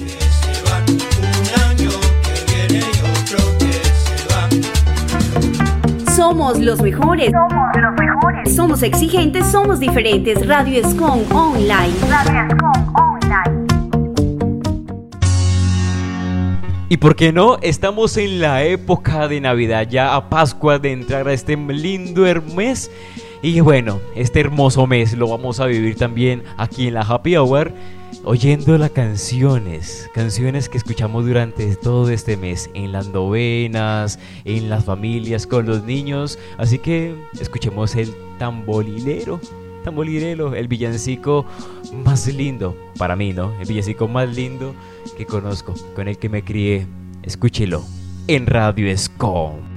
Somos 6.15 6.61
los 6.61 6.81
mejores. 6.81 7.33
Somos 7.33 7.77
los 7.77 7.93
mejores. 7.99 8.55
Somos 8.55 8.83
exigentes, 8.85 9.47
somos 9.47 9.81
diferentes. 9.81 10.47
Radio 10.47 10.81
Escon 10.81 11.25
Online. 11.33 11.93
Radio 12.09 12.55
Escon 12.55 12.95
Online. 12.95 13.67
Y 16.89 16.99
por 16.99 17.17
qué 17.17 17.33
no, 17.33 17.59
estamos 17.62 18.17
en 18.17 18.41
la 18.41 18.62
época 18.62 19.27
de 19.27 19.41
Navidad, 19.41 19.89
ya 19.91 20.15
a 20.15 20.29
Pascua 20.29 20.79
de 20.79 20.93
entrar 20.93 21.27
a 21.27 21.33
este 21.33 21.57
lindo 21.57 22.23
mes. 22.55 22.93
Y 23.43 23.59
bueno, 23.59 23.99
este 24.15 24.39
hermoso 24.39 24.87
mes 24.87 25.15
lo 25.15 25.29
vamos 25.29 25.59
a 25.59 25.67
vivir 25.67 25.97
también 25.97 26.45
aquí 26.57 26.87
en 26.87 26.95
la 26.95 27.01
Happy 27.01 27.37
Hour. 27.37 27.73
Oyendo 28.23 28.79
las 28.79 28.91
canciones, 28.91 30.09
canciones 30.15 30.69
que 30.69 30.79
escuchamos 30.79 31.27
durante 31.27 31.75
todo 31.77 32.11
este 32.11 32.37
mes, 32.37 32.71
en 32.75 32.93
las 32.93 33.09
novenas, 33.09 34.19
en 34.45 34.71
las 34.71 34.85
familias, 34.85 35.47
con 35.47 35.67
los 35.67 35.83
niños. 35.85 36.39
Así 36.59 36.79
que 36.79 37.17
escuchemos 37.41 37.97
el 37.97 38.15
tambolilero, 38.39 39.41
tambolilero, 39.83 40.55
el 40.55 40.69
villancico 40.69 41.45
más 42.05 42.27
lindo 42.27 42.77
para 42.99 43.17
mí, 43.17 43.33
¿no? 43.33 43.53
El 43.61 43.67
villancico 43.67 44.09
más 44.09 44.35
lindo 44.35 44.75
que 45.17 45.27
conozco, 45.27 45.75
con 45.95 46.09
el 46.09 46.19
que 46.19 46.29
me 46.29 46.45
crié. 46.45 46.87
Escúchelo 47.23 47.85
en 48.29 48.47
Radio 48.47 48.89
Escom. 48.89 49.74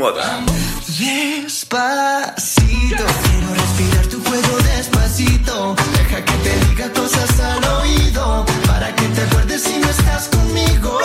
Moda. 0.00 0.40
Despacito, 0.98 1.84
quiero 3.24 3.54
respirar 3.54 4.06
tu 4.06 4.22
cuello 4.22 4.56
despacito. 4.74 5.76
Deja 5.98 6.24
que 6.24 6.32
te 6.44 6.52
diga 6.66 6.90
cosas 6.92 7.40
al 7.40 7.64
oído 7.64 8.46
para 8.66 8.94
que 8.96 9.06
te 9.08 9.20
acuerdes 9.20 9.62
si 9.62 9.78
no 9.78 9.88
estás 9.90 10.28
conmigo. 10.28 10.98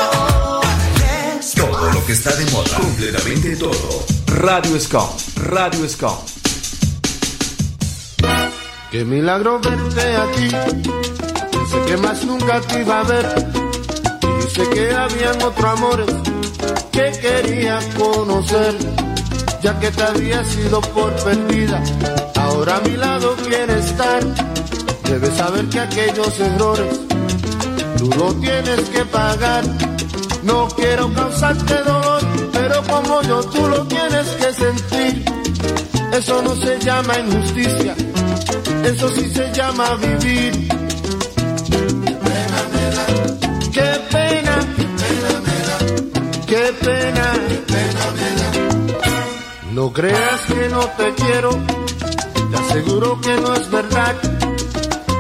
Todo 1.56 1.92
lo 1.92 2.06
que 2.06 2.14
está 2.14 2.34
de 2.36 2.46
moda. 2.52 2.78
Completamente 2.78 3.56
todo. 3.58 4.06
Radio 4.28 4.80
Scom, 4.80 5.10
Radio 5.36 5.90
Scom. 5.90 6.18
Qué 8.92 9.04
milagro 9.04 9.60
verte 9.60 10.16
aquí. 10.16 10.50
Pensé 11.52 11.78
que 11.88 11.98
más 11.98 12.24
nunca 12.24 12.62
te 12.62 12.80
iba 12.82 13.02
a 13.02 13.04
ver. 13.04 13.26
Y 14.40 14.50
sé 14.56 14.70
que 14.70 14.94
habían 14.94 15.42
otros 15.42 15.66
amores 15.66 16.35
que 16.96 17.12
quería 17.20 17.80
conocer. 17.98 18.76
Ya 19.62 19.78
que 19.80 19.92
te 19.92 20.04
había 20.04 20.44
sido 20.46 20.80
por 20.82 21.12
perdida, 21.24 21.84
ahora 22.36 22.78
a 22.78 22.82
mi 22.82 22.96
lado 22.96 23.36
quiere 23.48 23.80
estar. 23.80 24.24
Debes 25.04 25.36
saber 25.36 25.66
que 25.70 25.80
aquellos 25.80 26.40
errores 26.40 27.00
tú 27.98 28.10
lo 28.18 28.34
tienes 28.36 28.82
que 28.90 29.04
pagar. 29.06 29.64
No 30.44 30.68
quiero 30.70 31.12
causarte 31.14 31.74
dolor, 31.84 32.22
pero 32.54 32.84
como 32.84 33.22
yo 33.24 33.44
tú 33.46 33.68
lo 33.68 33.86
tienes 33.88 34.28
que 34.40 34.54
sentir. 34.54 35.26
Eso 36.14 36.42
no 36.44 36.56
se 36.56 36.80
llama 36.80 37.20
injusticia, 37.20 37.96
eso 38.84 39.10
sí 39.10 39.30
se 39.34 39.52
llama 39.52 39.96
vivir. 39.96 40.75
Qué 46.46 46.74
pena, 46.82 47.34
No 49.72 49.92
creas 49.92 50.42
que 50.48 50.70
no 50.70 50.80
te 50.98 51.14
quiero, 51.16 51.50
te 52.52 52.58
aseguro 52.58 53.20
que 53.22 53.36
no 53.42 53.54
es 53.56 53.70
verdad. 53.70 54.16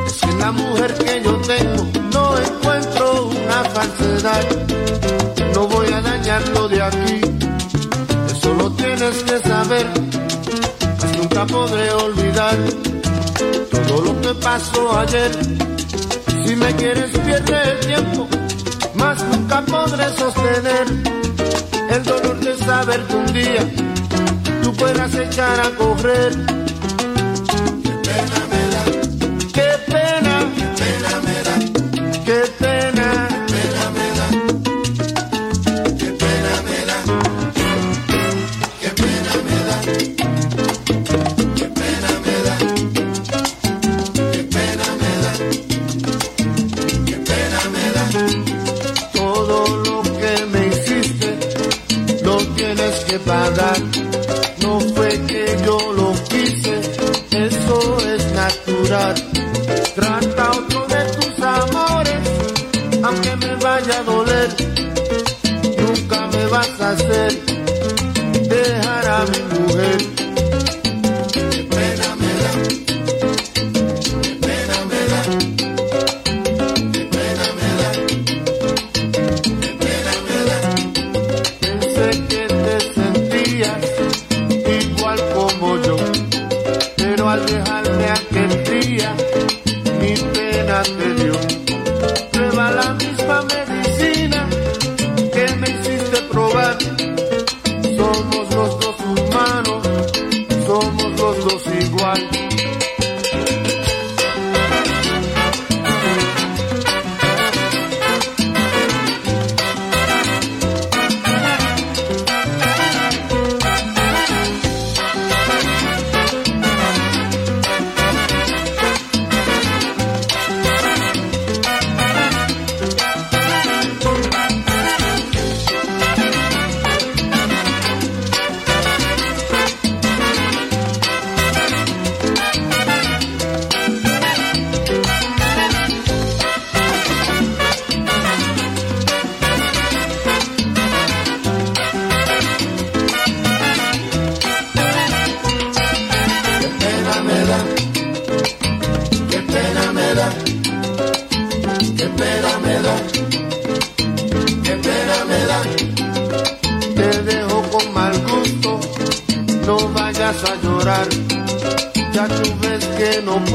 Es 0.08 0.24
en 0.24 0.40
la 0.40 0.52
mujer 0.52 0.94
que 0.96 1.22
yo 1.24 1.34
tengo 1.42 1.84
no 2.14 2.38
encuentro 2.38 3.26
una 3.28 3.64
falsedad. 3.76 4.46
No 5.54 5.68
voy 5.68 5.88
a 5.92 6.02
dañarlo 6.02 6.68
de 6.70 6.82
aquí, 6.82 7.22
eso 8.34 8.54
lo 8.54 8.72
tienes 8.72 9.24
que 9.24 9.40
saber. 9.40 9.88
Pues 11.00 11.18
nunca 11.18 11.46
podré 11.46 11.92
olvidar 11.92 12.58
todo 13.88 14.02
lo 14.02 14.22
que 14.22 14.34
pasó 14.36 15.00
ayer. 15.00 15.32
Si 16.46 16.56
me 16.56 16.76
quieres 16.76 17.12
pierde 17.26 17.72
el 17.72 17.80
tiempo, 17.80 18.28
más 18.96 19.24
nunca 19.24 19.62
podré 19.62 20.06
sostener 20.16 21.15
un 23.14 23.34
día 23.34 23.68
tú 24.64 24.74
puedas 24.74 25.14
echar 25.16 25.60
a 25.60 25.70
correr. 25.72 26.34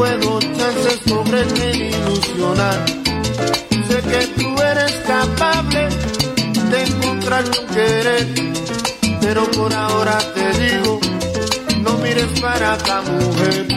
Puedo 0.01 0.40
chances 0.40 0.98
sobre 1.07 1.44
te 1.44 1.76
ilusionar. 1.76 2.86
Sé 3.86 4.01
que 4.01 4.26
tú 4.40 4.62
eres 4.62 4.92
capable 5.07 5.88
de 6.70 6.82
encontrar 6.84 7.44
tu 7.44 7.66
querer, 7.66 8.26
pero 9.20 9.44
por 9.51 9.70
ahora 9.74 10.16
te 10.32 10.59
digo, 10.59 11.01
no 11.82 11.98
mires 11.98 12.40
para 12.40 12.78
la 12.78 13.03
mujer. 13.03 13.70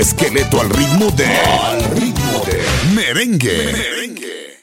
esqueleto 0.00 0.60
al 0.60 0.70
ritmo 0.70 1.10
de. 1.10 1.26
Al 1.26 1.84
ritmo 1.96 2.42
de. 2.46 2.94
Merengue. 2.94 3.72
Merengue. 3.72 4.62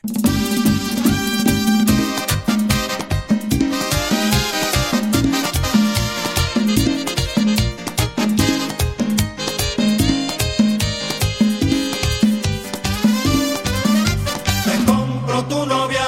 Te 14.64 14.86
compro 14.86 15.44
tu 15.46 15.66
novia. 15.68 16.02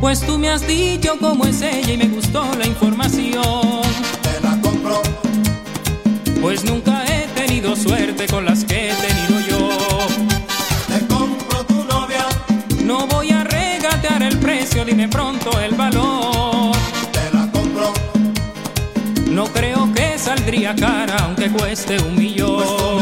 Pues 0.00 0.20
tú 0.20 0.38
me 0.38 0.48
has 0.48 0.66
dicho 0.66 1.18
cómo 1.20 1.44
es 1.44 1.60
ella 1.60 1.92
y 1.92 1.96
me 1.98 2.08
gustó 2.08 2.44
la 2.58 2.66
información 2.66 3.53
media 20.64 20.74
cara, 20.74 21.16
aunque 21.24 21.50
cueste 21.50 21.98
un 22.00 22.16
millón. 22.16 22.93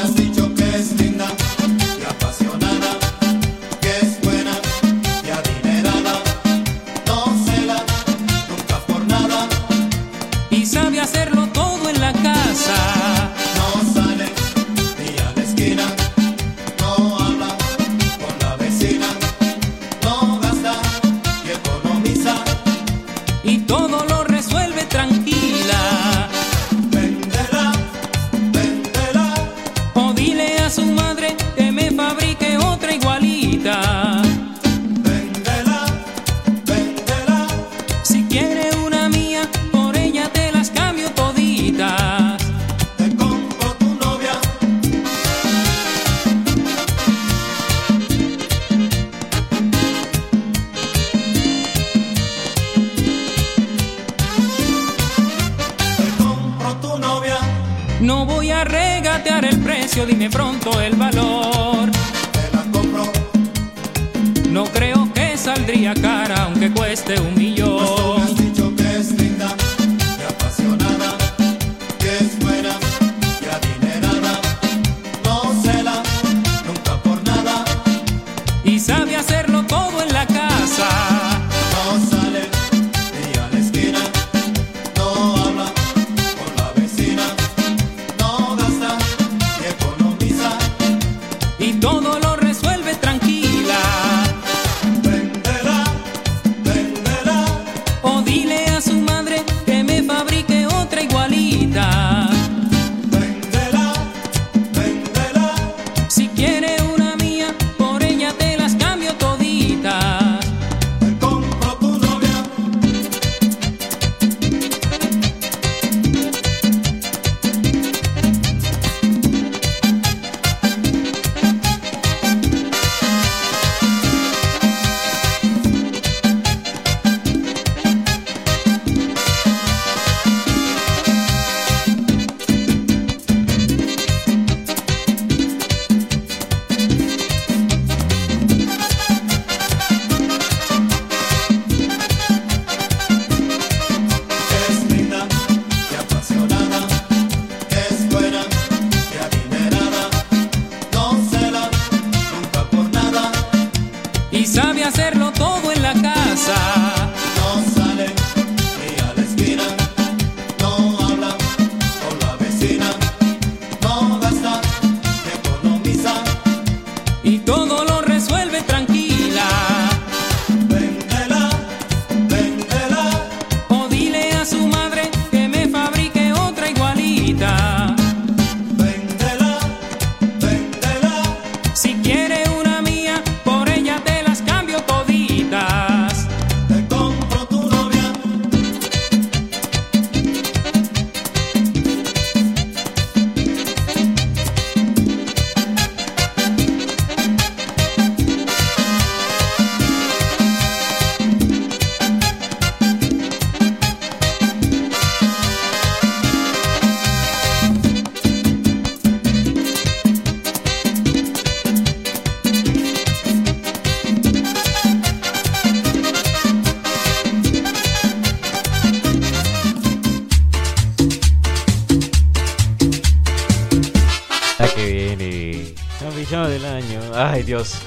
Ay, 227.53 227.57
Dios. 227.59 227.82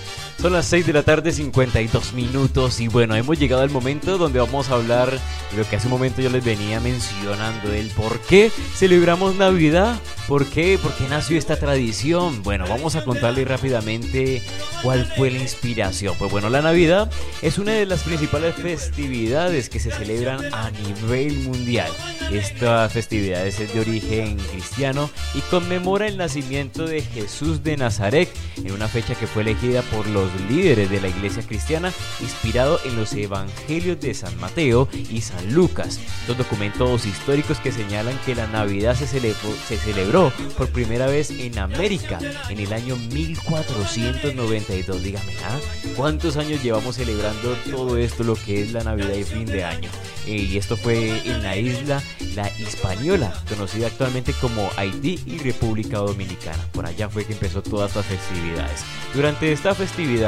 Son 0.46 0.54
las 0.54 0.68
6 0.68 0.86
de 0.86 0.94
la 0.94 1.02
tarde, 1.02 1.32
52 1.32 2.14
minutos. 2.14 2.80
Y 2.80 2.88
bueno, 2.88 3.16
hemos 3.16 3.40
llegado 3.40 3.64
al 3.64 3.72
momento 3.72 4.20
donde 4.20 4.38
vamos 4.38 4.70
a 4.70 4.76
hablar 4.76 5.10
de 5.10 5.58
lo 5.58 5.68
que 5.68 5.76
hace 5.76 5.88
un 5.88 5.94
momento 5.94 6.22
yo 6.22 6.30
les 6.30 6.46
venía 6.46 6.80
mencionando: 6.80 7.74
el 7.74 7.88
por 7.90 8.20
qué 8.20 8.52
celebramos 8.76 9.34
Navidad. 9.38 10.00
¿Por 10.28 10.46
qué? 10.46 10.78
¿Por 10.80 10.94
qué 10.94 11.08
nació 11.08 11.40
esta 11.40 11.58
tradición? 11.58 12.44
Bueno, 12.44 12.66
vamos 12.68 12.96
a 12.96 13.04
contarles 13.04 13.48
rápidamente 13.48 14.44
cuál 14.84 15.12
fue 15.18 15.32
la 15.32 15.40
inspiración. 15.40 16.16
Pues 16.20 16.32
bueno, 16.32 16.50
la 16.52 16.62
Navidad 16.62 17.12
es 17.42 17.58
una 17.58 17.72
de 17.72 17.88
las 17.88 18.04
principales 18.04 18.54
festividades 18.54 19.70
que 19.70 19.80
se 19.80 19.90
celebran 19.90 20.54
a 20.54 20.70
nivel 20.70 21.40
mundial. 21.40 21.92
Esta 22.32 22.90
festividad 22.90 23.46
es 23.46 23.74
de 23.74 23.80
origen 23.80 24.38
cristiano 24.52 25.12
y 25.36 25.42
conmemora 25.42 26.08
el 26.08 26.18
nacimiento 26.18 26.86
de 26.86 27.02
Jesús 27.02 27.64
de 27.64 27.78
Nazaret 27.78 28.30
en 28.58 28.72
una 28.72 28.88
fecha 28.88 29.14
que 29.14 29.28
fue 29.28 29.44
elegida 29.44 29.84
por 29.84 30.08
los 30.08 30.35
líderes 30.50 30.90
de 30.90 31.02
la 31.02 31.08
iglesia 31.08 31.44
cristiana 31.44 31.92
inspirado 32.22 32.80
en 32.86 32.96
los 32.96 33.14
evangelios 33.14 34.00
de 34.00 34.14
San 34.14 34.38
Mateo 34.40 34.88
y 34.94 35.22
San 35.22 35.54
Lucas, 35.54 36.00
dos 36.28 36.38
documentos 36.38 37.06
históricos 37.06 37.60
que 37.60 37.72
señalan 37.72 38.18
que 38.26 38.36
la 38.36 38.48
Navidad 38.48 38.96
se 38.96 39.08
celebró, 39.08 39.54
se 39.68 39.78
celebró 39.78 40.32
por 40.58 40.70
primera 40.70 41.08
vez 41.08 41.32
en 41.32 41.58
América 41.60 42.20
en 42.50 42.60
el 42.60 42.74
año 42.74 42.96
1492. 42.96 45.04
Dígame, 45.04 45.32
¿ah? 45.46 45.58
¿cuántos 45.96 46.38
años 46.38 46.64
llevamos 46.64 46.96
celebrando 46.96 47.54
todo 47.70 47.98
esto, 47.98 48.24
lo 48.24 48.36
que 48.36 48.62
es 48.62 48.72
la 48.72 48.84
Navidad 48.84 49.16
y 49.16 49.24
fin 49.24 49.46
de 49.46 49.64
año? 49.64 49.90
Eh, 50.26 50.38
y 50.38 50.58
esto 50.58 50.76
fue 50.76 51.22
en 51.26 51.44
la 51.44 51.56
isla 51.56 52.02
La 52.36 52.50
Hispaniola, 52.58 53.32
conocida 53.48 53.88
actualmente 53.88 54.34
como 54.34 54.70
Haití 54.76 55.20
y 55.26 55.38
República 55.38 55.98
Dominicana. 55.98 56.68
Por 56.72 56.86
allá 56.86 57.10
fue 57.10 57.26
que 57.26 57.34
empezó 57.34 57.62
todas 57.62 57.90
estas 57.90 58.08
festividades. 58.08 58.84
Durante 59.14 59.52
esta 59.52 59.76
festividad 59.76 60.25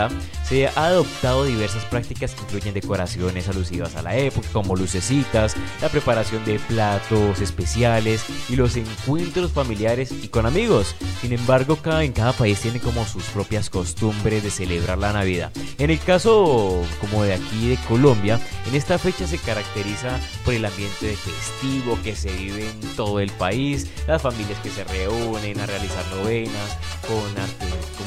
se 0.47 0.67
ha 0.67 0.71
adoptado 0.75 1.45
diversas 1.45 1.83
prácticas 1.85 2.33
que 2.33 2.41
incluyen 2.41 2.73
decoraciones 2.73 3.49
alusivas 3.49 3.95
a 3.95 4.01
la 4.01 4.15
época, 4.15 4.47
como 4.53 4.75
lucecitas, 4.75 5.55
la 5.81 5.89
preparación 5.89 6.45
de 6.45 6.59
platos 6.59 7.41
especiales 7.41 8.23
y 8.47 8.55
los 8.55 8.75
encuentros 8.77 9.51
familiares 9.51 10.11
y 10.11 10.27
con 10.29 10.45
amigos. 10.45 10.95
Sin 11.21 11.33
embargo, 11.33 11.77
cada, 11.77 12.03
en 12.03 12.13
cada 12.13 12.33
país 12.33 12.59
tiene 12.59 12.79
como 12.79 13.05
sus 13.05 13.23
propias 13.25 13.69
costumbres 13.69 14.43
de 14.43 14.51
celebrar 14.51 14.97
la 14.97 15.13
Navidad. 15.13 15.51
En 15.77 15.89
el 15.89 15.99
caso 15.99 16.83
como 17.01 17.23
de 17.23 17.33
aquí 17.33 17.69
de 17.69 17.77
Colombia, 17.87 18.39
en 18.67 18.75
esta 18.75 18.97
fecha 18.97 19.27
se 19.27 19.37
caracteriza 19.37 20.19
por 20.45 20.53
el 20.53 20.65
ambiente 20.65 21.15
festivo 21.15 21.97
que 22.03 22.15
se 22.15 22.31
vive 22.31 22.69
en 22.69 22.95
todo 22.95 23.19
el 23.19 23.31
país, 23.31 23.87
las 24.07 24.21
familias 24.21 24.59
que 24.59 24.69
se 24.69 24.83
reúnen 24.83 25.59
a 25.59 25.65
realizar 25.65 26.05
novenas, 26.15 26.77
con 27.07 27.41
arte, 27.41 27.65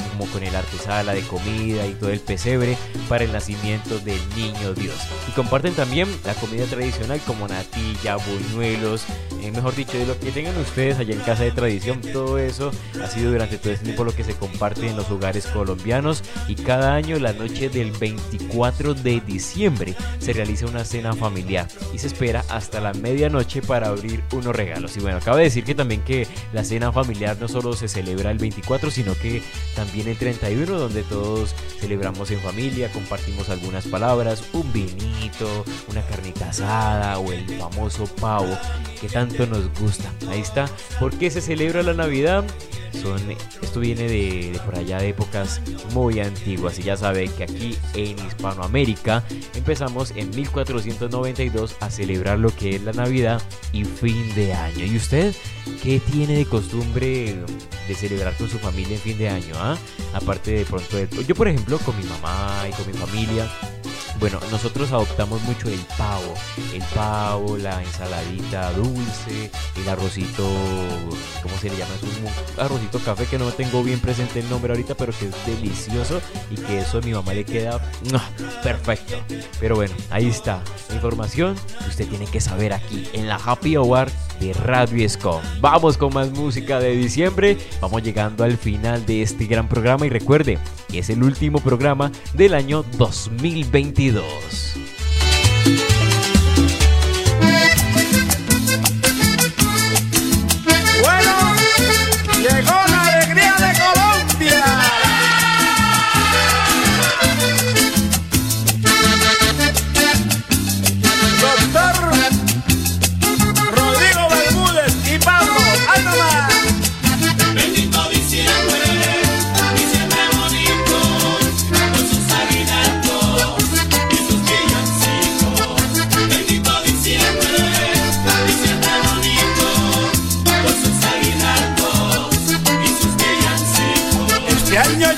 como 0.09 0.31
con 0.31 0.43
el 0.43 0.55
artesala 0.55 1.13
de 1.13 1.21
comida 1.21 1.70
y 1.71 1.93
todo 1.93 2.09
el 2.09 2.19
pesebre 2.19 2.77
para 3.07 3.23
el 3.23 3.31
nacimiento 3.31 3.99
del 3.99 4.19
niño 4.35 4.73
Dios. 4.73 4.95
Y 5.27 5.31
comparten 5.31 5.73
también 5.73 6.07
la 6.25 6.33
comida 6.35 6.65
tradicional 6.65 7.19
como 7.25 7.47
natilla, 7.47 8.17
buñuelos, 8.17 9.05
eh, 9.41 9.51
mejor 9.51 9.75
dicho, 9.75 9.97
de 9.97 10.05
lo 10.05 10.19
que 10.19 10.31
tengan 10.31 10.57
ustedes 10.57 10.99
allá 10.99 11.13
en 11.13 11.21
casa 11.21 11.43
de 11.43 11.51
tradición, 11.51 12.01
todo 12.01 12.37
eso 12.37 12.71
ha 13.01 13.07
sido 13.07 13.31
durante 13.31 13.57
todo 13.57 13.73
este 13.73 13.85
tiempo 13.85 14.03
lo 14.03 14.15
que 14.15 14.23
se 14.23 14.35
comparte 14.35 14.87
en 14.87 14.95
los 14.95 15.09
hogares 15.09 15.47
colombianos 15.47 16.23
y 16.47 16.55
cada 16.55 16.93
año 16.93 17.17
la 17.19 17.33
noche 17.33 17.69
del 17.69 17.91
24 17.91 18.93
de 18.93 19.21
diciembre 19.21 19.95
se 20.19 20.33
realiza 20.33 20.65
una 20.65 20.85
cena 20.85 21.13
familiar 21.13 21.67
y 21.93 21.97
se 21.97 22.07
espera 22.07 22.43
hasta 22.49 22.79
la 22.81 22.93
medianoche 22.93 23.61
para 23.61 23.87
abrir 23.87 24.23
unos 24.31 24.55
regalos. 24.55 24.95
Y 24.97 24.99
bueno, 24.99 25.19
cabe 25.23 25.43
decir 25.43 25.63
que 25.63 25.75
también 25.75 26.01
que 26.01 26.27
la 26.53 26.63
cena 26.63 26.91
familiar 26.91 27.37
no 27.39 27.47
solo 27.47 27.73
se 27.73 27.87
celebra 27.87 28.31
el 28.31 28.37
24, 28.37 28.91
sino 28.91 29.15
que 29.15 29.41
también 29.75 30.07
el 30.07 30.17
31, 30.17 30.77
donde 30.77 31.03
todos 31.03 31.55
celebramos 31.79 32.31
en 32.31 32.39
familia, 32.39 32.91
compartimos 32.91 33.49
algunas 33.49 33.87
palabras, 33.87 34.43
un 34.53 34.71
vinito, 34.71 35.65
una 35.89 36.01
carnita 36.03 36.49
asada 36.49 37.19
o 37.19 37.31
el 37.31 37.47
famoso 37.57 38.05
pavo 38.05 38.57
que 38.99 39.07
tanto 39.07 39.45
nos 39.47 39.73
gusta. 39.79 40.11
Ahí 40.29 40.41
está. 40.41 40.69
¿Por 40.99 41.17
qué 41.17 41.31
se 41.31 41.41
celebra 41.41 41.83
la 41.83 41.93
Navidad? 41.93 42.45
Son, 43.01 43.19
esto 43.61 43.79
viene 43.79 44.03
de, 44.03 44.51
de 44.51 44.59
por 44.65 44.75
allá 44.75 44.97
de 44.99 45.09
épocas 45.09 45.61
muy 45.93 46.19
antiguas 46.19 46.77
y 46.79 46.83
ya 46.83 46.97
sabe 46.97 47.27
que 47.29 47.43
aquí 47.43 47.77
en 47.95 48.17
Hispanoamérica 48.27 49.23
empezamos 49.55 50.11
en 50.15 50.29
1492 50.31 51.75
a 51.79 51.89
celebrar 51.89 52.39
lo 52.39 52.53
que 52.55 52.75
es 52.75 52.83
la 52.83 52.91
Navidad 52.93 53.41
y 53.73 53.85
fin 53.85 54.33
de 54.35 54.53
año. 54.53 54.85
¿Y 54.85 54.97
usted 54.97 55.33
qué 55.81 55.99
tiene 55.99 56.35
de 56.35 56.45
costumbre 56.45 57.35
de 57.87 57.95
celebrar 57.95 58.35
con 58.37 58.49
su 58.49 58.59
familia 58.59 58.95
en 58.95 59.01
fin 59.01 59.17
de 59.17 59.29
año? 59.29 59.53
ah? 59.57 59.77
Aparte 60.13 60.51
de 60.51 60.65
pronto, 60.65 60.97
de- 60.97 61.07
yo 61.25 61.35
por 61.35 61.47
ejemplo 61.47 61.77
con 61.79 61.97
mi 61.97 62.03
mamá 62.03 62.65
y 62.69 62.73
con 62.73 62.87
mi 62.87 62.93
familia 62.93 63.49
bueno, 64.21 64.39
nosotros 64.51 64.91
adoptamos 64.91 65.41
mucho 65.41 65.67
el 65.67 65.79
pavo. 65.97 66.35
El 66.75 66.83
pavo, 66.93 67.57
la 67.57 67.81
ensaladita 67.81 68.71
dulce, 68.73 69.49
el 69.75 69.89
arrocito, 69.89 70.47
¿cómo 71.41 71.57
se 71.59 71.71
le 71.71 71.77
llama? 71.77 71.95
Es 71.95 72.03
un 72.03 72.63
arrocito 72.63 72.99
café 72.99 73.25
que 73.25 73.39
no 73.39 73.51
tengo 73.51 73.81
bien 73.81 73.99
presente 73.99 74.39
el 74.39 74.47
nombre 74.47 74.73
ahorita, 74.73 74.93
pero 74.93 75.11
que 75.11 75.25
es 75.25 75.45
delicioso 75.47 76.21
y 76.51 76.55
que 76.55 76.81
eso 76.81 76.99
a 76.99 77.01
mi 77.01 77.13
mamá 77.13 77.33
le 77.33 77.45
queda 77.45 77.81
perfecto. 78.61 79.15
Pero 79.59 79.75
bueno, 79.75 79.95
ahí 80.11 80.27
está. 80.27 80.61
Información 80.93 81.55
que 81.79 81.89
usted 81.89 82.07
tiene 82.07 82.27
que 82.27 82.41
saber 82.41 82.73
aquí 82.73 83.07
en 83.13 83.27
la 83.27 83.37
Happy 83.37 83.75
Hour 83.75 84.07
de 84.39 84.53
Radio 84.53 85.03
Escom. 85.03 85.41
Vamos 85.61 85.97
con 85.97 86.13
más 86.13 86.29
música 86.29 86.79
de 86.79 86.91
diciembre. 86.95 87.57
Vamos 87.81 88.03
llegando 88.03 88.43
al 88.43 88.55
final 88.55 89.03
de 89.07 89.23
este 89.23 89.47
gran 89.47 89.67
programa 89.67 90.05
y 90.05 90.09
recuerde 90.09 90.59
que 90.87 90.99
es 90.99 91.09
el 91.09 91.23
último 91.23 91.59
programa 91.59 92.11
del 92.33 92.53
año 92.53 92.83
2022. 92.97 94.10
Bueno, 94.11 94.27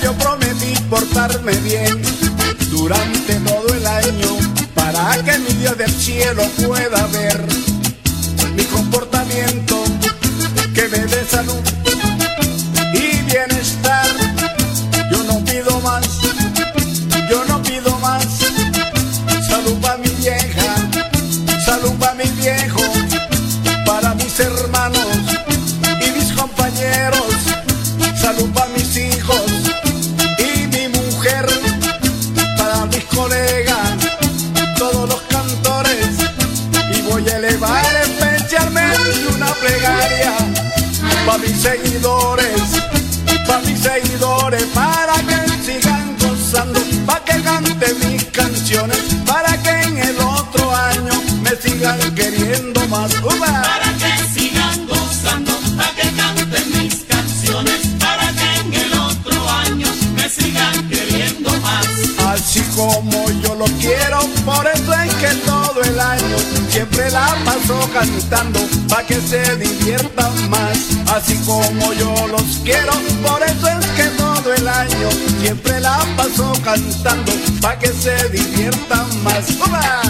yo 0.02 0.12
prometí 0.14 0.74
portarme 0.90 1.52
bien 1.58 2.00
durante 2.70 3.34
todo 3.40 3.74
el 3.74 3.86
año 3.86 4.38
para 4.74 5.22
que 5.22 5.38
mi 5.38 5.52
Dios 5.54 5.76
del 5.76 5.90
cielo 5.90 6.42
pueda 6.66 7.06
ver 7.08 7.46
mi 8.56 8.64
comportamiento 8.64 9.82
que 10.74 10.88
me 10.88 10.98
dé 10.98 11.24
salud 11.24 11.83
para 41.26 41.38
mis 41.38 41.62
seguidores, 41.62 42.82
para 43.46 43.60
mis 43.60 43.80
seguidores, 43.80 44.64
para 44.74 45.14
que 45.14 45.64
sigan 45.64 46.16
gozando, 46.18 46.80
para 47.06 47.24
que 47.24 47.42
canten 47.42 47.98
mis 48.10 48.24
canciones, 48.24 48.98
para 49.26 49.56
que 49.62 49.70
en 49.70 49.98
el 49.98 50.18
otro 50.20 50.74
año 50.74 51.22
me 51.42 51.50
sigan 51.56 51.98
queriendo 52.14 52.86
más. 52.88 53.12
Para 53.14 53.92
que 53.98 54.38
sigan 54.38 54.86
gozando, 54.86 55.52
para 55.76 55.90
que 55.94 56.10
canten 56.16 56.82
mis 56.82 57.04
canciones, 57.04 57.80
para 57.98 58.32
que 58.32 58.60
en 58.60 58.74
el 58.74 58.94
otro 58.94 59.50
año 59.50 59.88
me 60.14 60.28
sigan 60.28 60.88
queriendo 60.88 61.50
más. 61.60 61.86
Así 62.26 62.60
como 62.76 63.30
yo 63.42 63.54
lo 63.54 63.66
quiero, 63.80 64.20
por 64.44 64.66
eso 64.66 64.92
siempre 66.74 67.08
la 67.12 67.36
paso 67.44 67.88
cantando, 67.92 68.58
para 68.88 69.06
que 69.06 69.20
se 69.20 69.56
diviertan 69.56 70.50
más. 70.50 70.76
Así 71.14 71.36
como 71.46 71.92
yo 71.92 72.12
los 72.26 72.58
quiero, 72.64 72.92
por 73.24 73.40
eso 73.44 73.68
es 73.68 73.86
que 73.96 74.06
todo 74.18 74.52
el 74.52 74.66
año 74.66 75.08
siempre 75.40 75.78
la 75.78 76.04
paso 76.16 76.52
cantando, 76.64 77.32
para 77.60 77.78
que 77.78 77.92
se 77.92 78.28
diviertan 78.30 79.06
más. 79.22 79.50
¡Uva! 79.64 80.02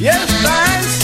Y 0.00 0.06
esta 0.06 0.80
es 0.80 1.01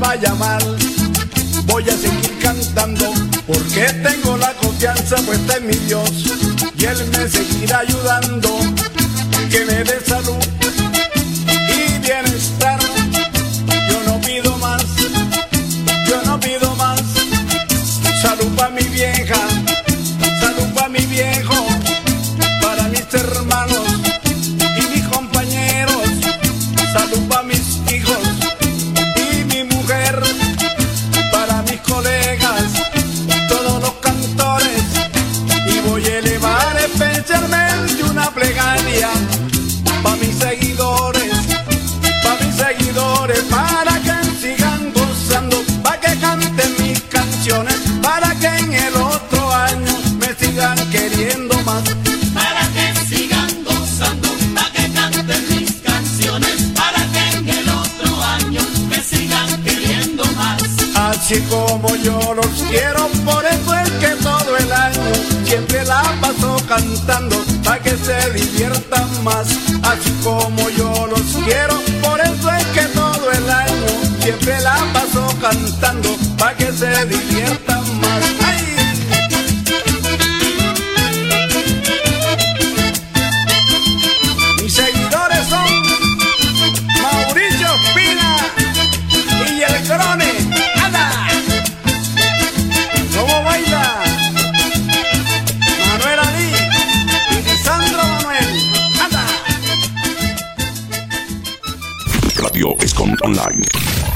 vaya 0.00 0.34
mal, 0.34 0.62
voy 1.66 1.84
a 1.84 1.92
seguir 1.92 2.38
cantando 2.40 3.12
porque 3.46 3.84
tengo 4.02 4.36
la 4.38 4.52
confianza 4.54 5.16
puesta 5.16 5.58
en 5.58 5.66
mi 5.66 5.74
Dios 5.74 6.10
y 6.76 6.84
Él 6.86 7.06
me 7.12 7.28
seguirá 7.28 7.80
ayudando, 7.80 8.58
que 9.50 9.64
me 9.66 9.84
dé 9.84 10.00
salud 10.04 10.42
y 11.46 11.98
bienestar. 11.98 12.80
Yo 13.90 14.02
no 14.06 14.20
pido 14.22 14.56
más, 14.56 14.84
yo 16.08 16.22
no 16.24 16.40
pido 16.40 16.74
más. 16.76 17.02
Salud 18.22 18.48
para 18.56 18.70
mi 18.70 18.84
vieja, 18.84 19.36
la 65.90 66.02
paso 66.20 66.56
cantando, 66.68 67.36
para 67.64 67.82
que 67.82 67.96
se 67.96 68.18
diviertan 68.30 69.08
más. 69.24 69.48
Así 69.82 70.12
como 70.22 70.70
yo 70.70 71.08
los 71.08 71.28
quiero, 71.44 71.76
por 72.00 72.20
eso 72.20 72.48
es 72.58 72.66
que 72.76 72.84
todo 73.00 73.32
el 73.32 73.50
año 73.50 73.92
siempre 74.22 74.60
la 74.60 74.76
paso 74.92 75.26
cantando, 75.40 76.16
para 76.38 76.56
que 76.56 76.72
se 76.72 76.90
diviertan. 77.06 77.89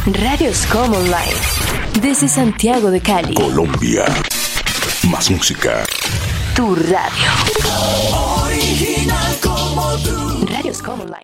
Radio 0.07 0.53
Scom 0.53 0.93
Online. 0.93 1.33
Desde 2.03 2.29
Santiago 2.29 2.91
de 2.91 3.01
Cali. 3.01 3.33
Colombia. 3.33 4.05
Más 5.09 5.31
música. 5.31 5.83
Tu 6.55 6.75
radio. 6.75 7.31
Original 8.43 9.37
como 9.43 9.97
tú. 10.05 10.47
Radio 10.47 10.75
Scom 10.75 11.01
Online. 11.01 11.24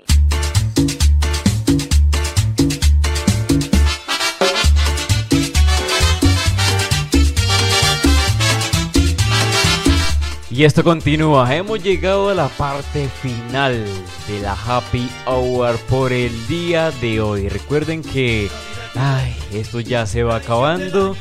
Y 10.60 10.64
esto 10.64 10.84
continúa. 10.84 11.56
Hemos 11.56 11.82
llegado 11.82 12.28
a 12.28 12.34
la 12.34 12.48
parte 12.48 13.08
final 13.22 13.82
de 14.28 14.40
la 14.40 14.52
Happy 14.52 15.08
Hour 15.24 15.78
por 15.88 16.12
el 16.12 16.46
día 16.48 16.90
de 17.00 17.18
hoy. 17.22 17.48
Recuerden 17.48 18.02
que 18.02 18.50
esto 19.54 19.80
ya 19.80 20.04
se 20.04 20.22
va 20.22 20.36
acabando. 20.36 21.16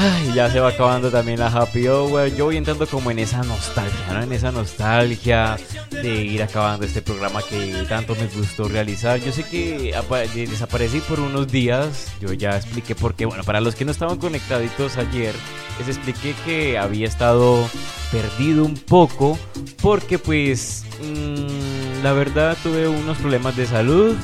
Ay, 0.00 0.32
ya 0.32 0.48
se 0.48 0.60
va 0.60 0.68
acabando 0.68 1.10
también 1.10 1.40
la 1.40 1.48
Happy 1.48 1.88
Hour. 1.88 2.28
Yo 2.36 2.44
voy 2.44 2.56
entrando 2.56 2.86
como 2.86 3.10
en 3.10 3.18
esa 3.18 3.42
nostalgia, 3.42 4.12
¿no? 4.12 4.22
En 4.22 4.32
esa 4.32 4.52
nostalgia 4.52 5.56
de 5.90 6.22
ir 6.22 6.40
acabando 6.40 6.86
este 6.86 7.02
programa 7.02 7.42
que 7.42 7.72
tanto 7.88 8.14
me 8.14 8.26
gustó 8.28 8.68
realizar. 8.68 9.18
Yo 9.18 9.32
sé 9.32 9.42
que 9.42 9.96
apa- 9.96 10.18
de- 10.20 10.46
desaparecí 10.46 11.00
por 11.00 11.18
unos 11.18 11.48
días. 11.50 12.12
Yo 12.20 12.32
ya 12.32 12.56
expliqué 12.56 12.94
por 12.94 13.14
qué. 13.14 13.26
Bueno, 13.26 13.42
para 13.42 13.60
los 13.60 13.74
que 13.74 13.84
no 13.84 13.90
estaban 13.90 14.18
conectaditos 14.18 14.96
ayer, 14.98 15.34
les 15.80 15.88
expliqué 15.88 16.32
que 16.44 16.78
había 16.78 17.08
estado 17.08 17.68
perdido 18.12 18.64
un 18.64 18.74
poco 18.74 19.36
porque 19.82 20.20
pues 20.20 20.84
mm, 21.02 22.04
la 22.04 22.12
verdad 22.12 22.56
tuve 22.62 22.86
unos 22.86 23.18
problemas 23.18 23.56
de 23.56 23.66
salud. 23.66 24.14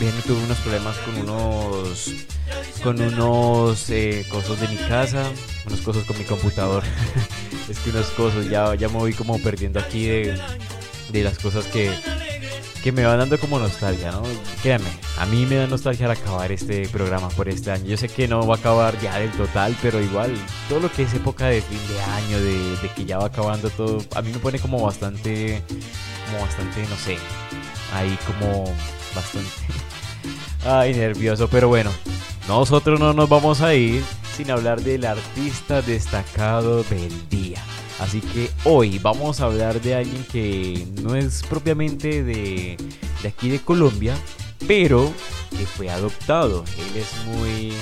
Bien, 0.00 0.12
tuve 0.26 0.42
unos 0.42 0.58
problemas 0.58 0.96
con 0.98 1.16
unos 1.18 2.10
con 2.82 3.00
unos 3.00 3.88
eh, 3.90 4.26
de 4.60 4.68
mi 4.68 4.76
casa, 4.88 5.24
unos 5.66 5.80
cosas 5.80 6.04
con 6.04 6.18
mi 6.18 6.24
computador. 6.24 6.82
es 7.68 7.78
que 7.78 7.90
unos 7.90 8.06
cosas 8.10 8.48
ya, 8.48 8.74
ya 8.74 8.88
me 8.88 8.96
voy 8.98 9.12
como 9.12 9.38
perdiendo 9.38 9.78
aquí 9.78 10.06
de, 10.06 10.38
las 11.12 11.38
cosas 11.38 11.64
que, 11.66 11.90
que 12.82 12.90
me 12.90 13.04
van 13.04 13.18
dando 13.18 13.38
como 13.38 13.58
nostalgia, 13.58 14.10
¿no? 14.10 14.22
Créanme, 14.62 14.88
a 15.18 15.26
mí 15.26 15.46
me 15.46 15.56
da 15.56 15.66
nostalgia 15.66 16.06
al 16.06 16.12
acabar 16.12 16.50
este 16.50 16.88
programa 16.88 17.28
por 17.28 17.48
este 17.48 17.70
año. 17.70 17.84
Yo 17.86 17.96
sé 17.96 18.08
que 18.08 18.26
no 18.26 18.46
va 18.46 18.56
a 18.56 18.58
acabar 18.58 18.98
ya 19.00 19.18
del 19.18 19.30
total, 19.32 19.76
pero 19.80 20.00
igual 20.00 20.34
todo 20.68 20.80
lo 20.80 20.90
que 20.90 21.02
es 21.02 21.14
época 21.14 21.46
de 21.46 21.62
fin 21.62 21.78
de 21.88 22.00
año, 22.00 22.40
de, 22.40 22.76
de 22.82 22.88
que 22.94 23.04
ya 23.04 23.18
va 23.18 23.26
acabando 23.26 23.70
todo, 23.70 23.98
a 24.14 24.22
mí 24.22 24.32
me 24.32 24.38
pone 24.38 24.58
como 24.58 24.82
bastante, 24.82 25.62
como 26.26 26.44
bastante, 26.44 26.82
no 26.88 26.96
sé, 26.96 27.18
ahí 27.94 28.18
como 28.26 28.64
bastante, 29.14 29.50
ay, 30.64 30.94
nervioso, 30.94 31.48
pero 31.48 31.68
bueno, 31.68 31.90
nosotros 32.58 33.00
no 33.00 33.14
nos 33.14 33.30
vamos 33.30 33.62
a 33.62 33.74
ir 33.74 34.04
sin 34.36 34.50
hablar 34.50 34.82
del 34.82 35.06
artista 35.06 35.80
destacado 35.80 36.82
del 36.84 37.28
día. 37.30 37.62
Así 37.98 38.20
que 38.20 38.50
hoy 38.64 38.98
vamos 38.98 39.40
a 39.40 39.46
hablar 39.46 39.80
de 39.80 39.94
alguien 39.94 40.22
que 40.30 40.86
no 41.02 41.14
es 41.14 41.42
propiamente 41.44 42.22
de, 42.22 42.76
de 43.22 43.28
aquí 43.28 43.48
de 43.48 43.58
Colombia, 43.58 44.14
pero 44.66 45.10
que 45.50 45.64
fue 45.64 45.88
adoptado. 45.88 46.62
Él 46.76 47.02
es 47.02 47.26
muy 47.26 47.72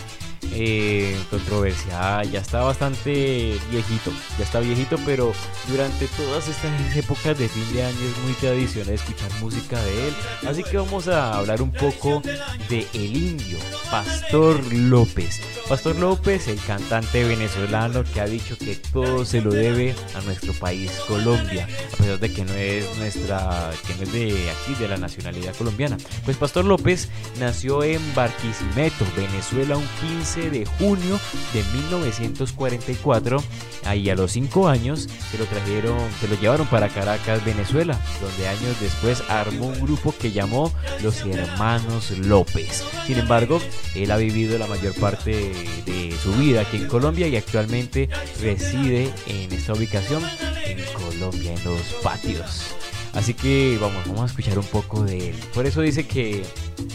eh, 0.53 1.17
controversial, 1.31 2.31
ya 2.31 2.41
está 2.41 2.63
bastante 2.63 3.59
viejito, 3.71 4.11
ya 4.39 4.45
está 4.45 4.61
viejito, 4.61 4.97
pero 5.05 5.33
durante 5.69 6.07
todas 6.09 6.49
estas 6.49 6.97
épocas 6.97 7.39
de 7.39 7.49
fin 7.49 7.75
de 7.75 7.85
año 7.85 7.99
es 7.99 8.25
muy 8.25 8.33
tradicional 8.35 8.95
escuchar 8.95 9.31
música 9.41 9.81
de 9.83 10.09
él. 10.09 10.15
Así 10.47 10.63
que 10.63 10.77
vamos 10.77 11.09
a 11.09 11.35
hablar 11.37 11.63
un 11.63 11.73
poco 11.73 12.23
de 12.69 12.87
El 12.95 13.17
Indio, 13.17 13.59
Pastor 13.91 14.73
López. 14.73 15.41
Pastor 15.69 15.97
López, 15.97 16.49
el 16.49 16.59
cantante 16.61 17.23
venezolano 17.23 18.03
que 18.03 18.21
ha 18.21 18.27
dicho 18.27 18.59
que 18.59 18.75
todo 18.93 19.25
se 19.25 19.41
lo 19.41 19.53
debe 19.53 19.95
a 20.17 20.21
nuestro 20.23 20.53
país, 20.55 20.91
Colombia, 21.07 21.69
a 21.93 21.97
pesar 21.97 22.19
de 22.19 22.33
que 22.33 22.45
no 22.45 22.55
es 22.55 22.97
nuestra, 22.99 23.71
que 23.87 23.95
no 23.95 24.03
es 24.03 24.13
de 24.13 24.51
aquí, 24.51 24.75
de 24.81 24.89
la 24.89 24.97
nacionalidad 24.97 25.55
colombiana. 25.55 25.97
Pues 26.25 26.37
Pastor 26.37 26.65
López 26.65 27.09
nació 27.39 27.85
en 27.85 28.01
Barquisimeto, 28.15 29.05
Venezuela, 29.17 29.77
un 29.77 29.87
15 30.01 30.30
de 30.37 30.65
junio 30.65 31.19
de 31.53 31.65
1944. 31.73 33.43
Ahí 33.85 34.09
a 34.11 34.15
los 34.15 34.33
5 34.33 34.69
años 34.69 35.09
se 35.31 35.39
lo 35.39 35.45
trajeron, 35.47 35.99
se 36.21 36.29
lo 36.29 36.39
llevaron 36.39 36.67
para 36.69 36.89
Caracas, 36.89 37.45
Venezuela, 37.45 37.99
donde 38.21 38.49
años 38.49 38.81
después 38.81 39.23
armó 39.29 39.67
un 39.67 39.81
grupo 39.81 40.15
que 40.17 40.31
llamó 40.31 40.73
Los 41.03 41.23
Hermanos 41.23 42.11
López. 42.13 42.85
Sin 43.07 43.19
embargo, 43.19 43.61
él 43.95 44.11
ha 44.11 44.17
vivido 44.19 44.59
la 44.59 44.67
mayor 44.67 44.95
parte 44.95 45.53
de 45.85 46.15
su 46.23 46.33
vida 46.35 46.61
aquí 46.61 46.77
en 46.77 46.87
Colombia 46.87 47.27
y 47.27 47.37
actualmente 47.37 48.09
reside 48.41 49.13
en 49.27 49.53
esta 49.53 49.73
ubicación 49.73 50.23
en 50.65 50.79
Colombia, 50.93 51.55
en 51.55 51.65
los 51.65 51.83
patios. 52.03 52.77
Así 53.15 53.35
que 53.35 53.77
vamos, 53.81 54.07
vamos 54.07 54.23
a 54.23 54.27
escuchar 54.27 54.59
un 54.59 54.67
poco 54.67 55.03
de 55.03 55.31
él. 55.31 55.37
Por 55.55 55.67
eso 55.67 55.81
dice 55.81 56.07
que, 56.07 56.43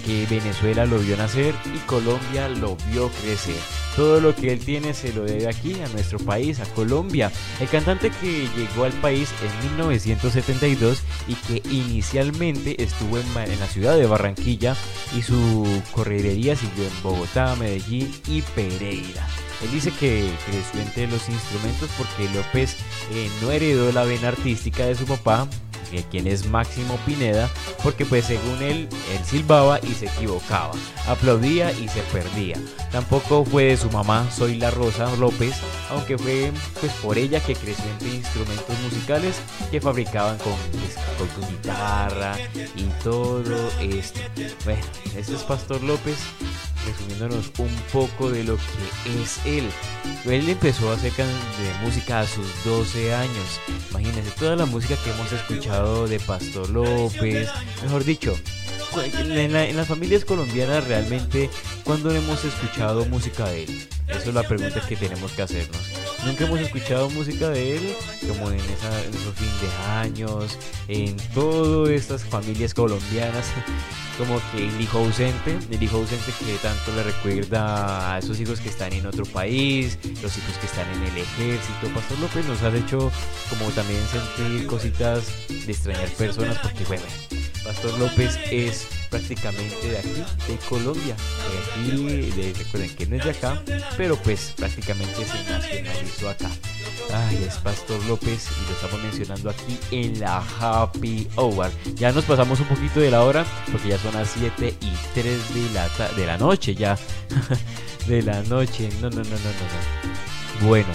que 0.06 0.26
Venezuela 0.30 0.86
lo 0.86 1.00
vio 1.00 1.18
nacer 1.18 1.54
y 1.74 1.78
Colombia 1.80 2.48
lo 2.50 2.78
vio 2.92 3.10
crecer. 3.22 3.56
Todo 3.96 4.20
lo 4.20 4.36
que 4.36 4.52
él 4.52 4.60
tiene 4.60 4.94
se 4.94 5.14
lo 5.14 5.24
debe 5.24 5.48
aquí, 5.48 5.80
a 5.82 5.88
nuestro 5.90 6.20
país, 6.20 6.60
a 6.60 6.66
Colombia. 6.66 7.32
El 7.60 7.70
cantante 7.70 8.12
que 8.22 8.48
llegó 8.56 8.86
al 8.86 8.94
país 8.94 9.30
en 9.42 9.70
1972 9.70 11.02
y 11.28 11.36
que 11.36 11.62
inicialmente 11.70 12.82
estuvo 12.82 13.18
en, 13.18 13.26
la 13.60 13.68
ciudad 13.68 13.98
de 13.98 14.06
Barranquilla 14.06 14.76
y 15.18 15.22
su 15.22 15.82
correría 15.92 16.56
siguió 16.56 16.86
en 16.86 17.04
Bogotá, 17.04 17.56
Medellín 17.56 18.14
y 18.28 18.42
Pereira. 18.42 19.28
Él 19.66 19.72
dice 19.72 19.92
que 20.00 20.30
creció 20.46 20.80
entre 20.80 21.08
los 21.08 21.28
instrumentos 21.28 21.90
porque 21.98 22.30
López 22.30 22.76
eh, 23.12 23.32
no 23.42 23.50
heredó 23.50 23.92
la 23.92 24.04
vena 24.04 24.28
artística 24.28 24.86
de 24.86 24.94
su 24.94 25.06
papá, 25.06 25.48
que 25.90 26.04
quien 26.04 26.28
es 26.28 26.46
Máximo 26.46 26.98
Pineda, 27.04 27.50
porque 27.82 28.06
pues 28.06 28.26
según 28.26 28.62
él, 28.62 28.88
él 29.12 29.26
silbaba 29.26 29.80
y 29.80 29.88
se 29.96 30.06
equivocaba, 30.06 30.74
aplaudía 31.08 31.72
y 31.72 31.88
se 31.88 32.02
perdía. 32.14 32.58
Tampoco 32.92 33.44
fue 33.44 33.64
de 33.66 33.78
su 33.78 33.90
mamá, 33.90 34.30
Soy 34.32 34.58
la 34.58 34.70
Rosa 34.70 35.16
López, 35.16 35.56
aunque 35.90 36.16
fue 36.20 36.52
pues 36.80 36.92
por 36.94 37.18
ella 37.18 37.40
que 37.40 37.56
creció 37.56 37.86
entre 37.86 38.10
instrumentos 38.10 38.80
musicales 38.84 39.36
que 39.72 39.82
fabricaban 39.82 40.38
con, 40.38 40.54
pues, 40.74 41.32
con 41.34 41.50
guitarra 41.50 42.38
y 42.76 42.84
todo 43.04 43.72
esto. 43.82 44.20
Bueno, 44.64 44.84
este 45.16 45.34
es 45.34 45.42
Pastor 45.42 45.82
López 45.82 46.18
resumiéndonos 46.86 47.52
un 47.58 47.76
poco 47.92 48.30
de 48.30 48.44
lo 48.44 48.58
que 48.58 49.22
es 49.22 49.40
él. 49.60 49.70
Él 50.26 50.50
empezó 50.50 50.90
a 50.90 50.94
hacer 50.94 51.12
de 51.14 51.86
música 51.86 52.22
a 52.22 52.28
sus 52.28 52.48
12 52.64 53.14
años. 53.14 53.60
Imagínense 53.92 54.32
toda 54.32 54.56
la 54.56 54.66
música 54.66 54.96
que 55.04 55.12
hemos 55.12 55.32
escuchado 55.32 56.08
de 56.08 56.20
Pastor 56.20 56.70
López, 56.70 57.50
mejor 57.84 58.04
dicho. 58.04 58.36
En, 59.18 59.56
en 59.56 59.76
las 59.76 59.88
familias 59.88 60.26
colombianas 60.26 60.88
realmente, 60.88 61.50
¿cuándo 61.84 62.12
hemos 62.12 62.44
escuchado 62.46 63.06
música 63.06 63.46
de 63.50 63.64
él? 63.64 63.88
Esa 64.08 64.30
es 64.30 64.34
la 64.34 64.44
pregunta 64.44 64.82
que 64.88 64.96
tenemos 64.96 65.32
que 65.32 65.42
hacernos. 65.42 65.82
Nunca 66.26 66.46
hemos 66.46 66.60
escuchado 66.60 67.10
música 67.10 67.50
de 67.50 67.78
él, 67.78 67.96
como 68.28 68.50
en, 68.50 68.60
esa, 68.60 69.00
esos 69.02 69.34
fin 69.36 69.50
de 69.62 69.92
años, 69.92 70.58
en 70.88 71.18
todas 71.34 71.90
estas 71.90 72.24
familias 72.24 72.74
colombianas, 72.74 73.52
como 74.18 74.40
que 74.52 74.68
el 74.68 74.82
hijo 74.82 75.00
ausente, 75.00 75.58
el 75.70 75.84
hijo 75.84 75.98
ausente 75.98 76.32
que 76.40 76.56
tanto 76.58 76.96
le 76.96 77.04
recuerda 77.04 78.14
a 78.14 78.20
esos 78.20 78.40
hijos 78.40 78.60
que 78.60 78.70
están 78.70 78.94
en 78.94 79.06
otro 79.06 79.26
país, 79.26 79.98
los 80.22 80.38
hijos 80.38 80.58
que 80.60 80.68
están 80.68 80.90
en 80.94 81.04
el 81.04 81.18
ejército. 81.18 81.88
Pastor 81.94 82.20
López 82.20 82.46
nos 82.46 82.62
ha 82.62 82.76
hecho 82.76 83.12
como 83.50 83.70
también 83.72 84.02
sentir 84.08 84.68
cositas 84.68 85.26
de 85.48 85.72
extrañar 85.72 86.10
personas, 86.10 86.58
porque 86.60 86.86
bueno, 86.86 87.04
Pastor 87.64 87.98
López 88.00 88.40
es 88.52 88.88
prácticamente 89.20 89.90
de 89.92 89.98
aquí, 89.98 90.24
de 90.48 90.58
Colombia, 90.68 91.16
de 91.16 91.92
aquí, 91.94 92.32
de- 92.32 92.54
recuerden 92.54 92.96
que 92.96 93.06
no 93.06 93.16
es 93.16 93.24
de 93.24 93.32
acá, 93.32 93.62
pero 93.96 94.18
pues 94.18 94.54
prácticamente 94.58 95.26
se 95.26 95.44
nacionalizó 95.50 96.30
acá. 96.30 96.50
Ay, 97.14 97.46
es 97.48 97.56
Pastor 97.60 98.04
López 98.06 98.48
y 98.62 98.68
lo 98.70 98.76
estamos 98.76 99.02
mencionando 99.04 99.50
aquí 99.50 99.78
en 99.92 100.20
la 100.20 100.44
Happy 100.60 101.28
Hour. 101.38 101.72
Ya 101.96 102.12
nos 102.12 102.26
pasamos 102.26 102.60
un 102.60 102.66
poquito 102.68 103.00
de 103.00 103.10
la 103.12 103.24
hora 103.24 103.46
porque 103.72 103.90
ya 103.90 103.98
son 104.00 104.14
las 104.16 104.30
7 104.32 104.76
y 104.82 104.92
3 105.14 105.54
de 105.54 105.70
la, 105.74 105.88
de 106.10 106.26
la 106.26 106.38
noche 106.38 106.76
ya. 106.76 106.98
de 108.08 108.22
la 108.22 108.42
noche. 108.44 108.90
No, 109.02 109.10
no, 109.10 109.18
no, 109.18 109.24
no, 109.24 109.30
no, 109.30 110.60
no. 110.62 110.68
Bueno, 110.68 110.88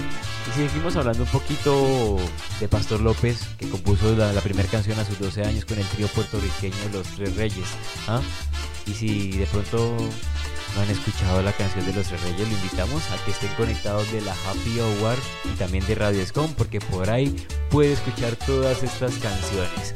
y 0.49 0.69
seguimos 0.69 0.97
hablando 0.97 1.25
un 1.25 1.29
poquito 1.29 2.17
de 2.59 2.69
Pastor 2.69 3.01
López, 3.01 3.41
que 3.59 3.69
compuso 3.69 4.15
la, 4.17 4.33
primera 4.41 4.69
canción 4.69 4.99
a 4.99 5.05
sus 5.05 5.19
12 5.19 5.45
años 5.45 5.65
con 5.65 5.79
el 5.79 5.87
trío 5.87 6.09
puertorriqueño 6.09 6.77
Los 6.93 7.07
Tres 7.09 7.37
Reyes. 7.37 7.69
¿ah? 8.09 8.21
Y 8.87 8.93
si 8.93 9.33
de 9.33 9.47
pronto 9.47 9.97
no 10.75 10.81
han 10.81 10.91
escuchado 10.91 11.43
la 11.43 11.53
canción 11.53 11.85
de 11.85 11.93
Los 11.93 12.09
Tres 12.09 12.23
Reyes, 12.23 12.49
lo 12.49 12.55
invitamos 12.55 13.03
a 13.11 13.25
que 13.25 13.33
estén 13.33 13.53
conectados 13.55 14.11
de 14.13 14.21
la 14.23 14.33
Happy 14.33 14.81
Hour 14.81 15.17
y 15.45 15.57
también 15.59 15.87
de 15.87 15.95
Radio 15.95 16.25
Scom, 16.27 16.53
porque 16.55 16.81
por 16.81 17.11
ahí 17.11 17.35
puede 17.71 17.93
escuchar 17.93 18.35
todas 18.37 18.83
estas 18.83 19.15
canciones. 19.15 19.95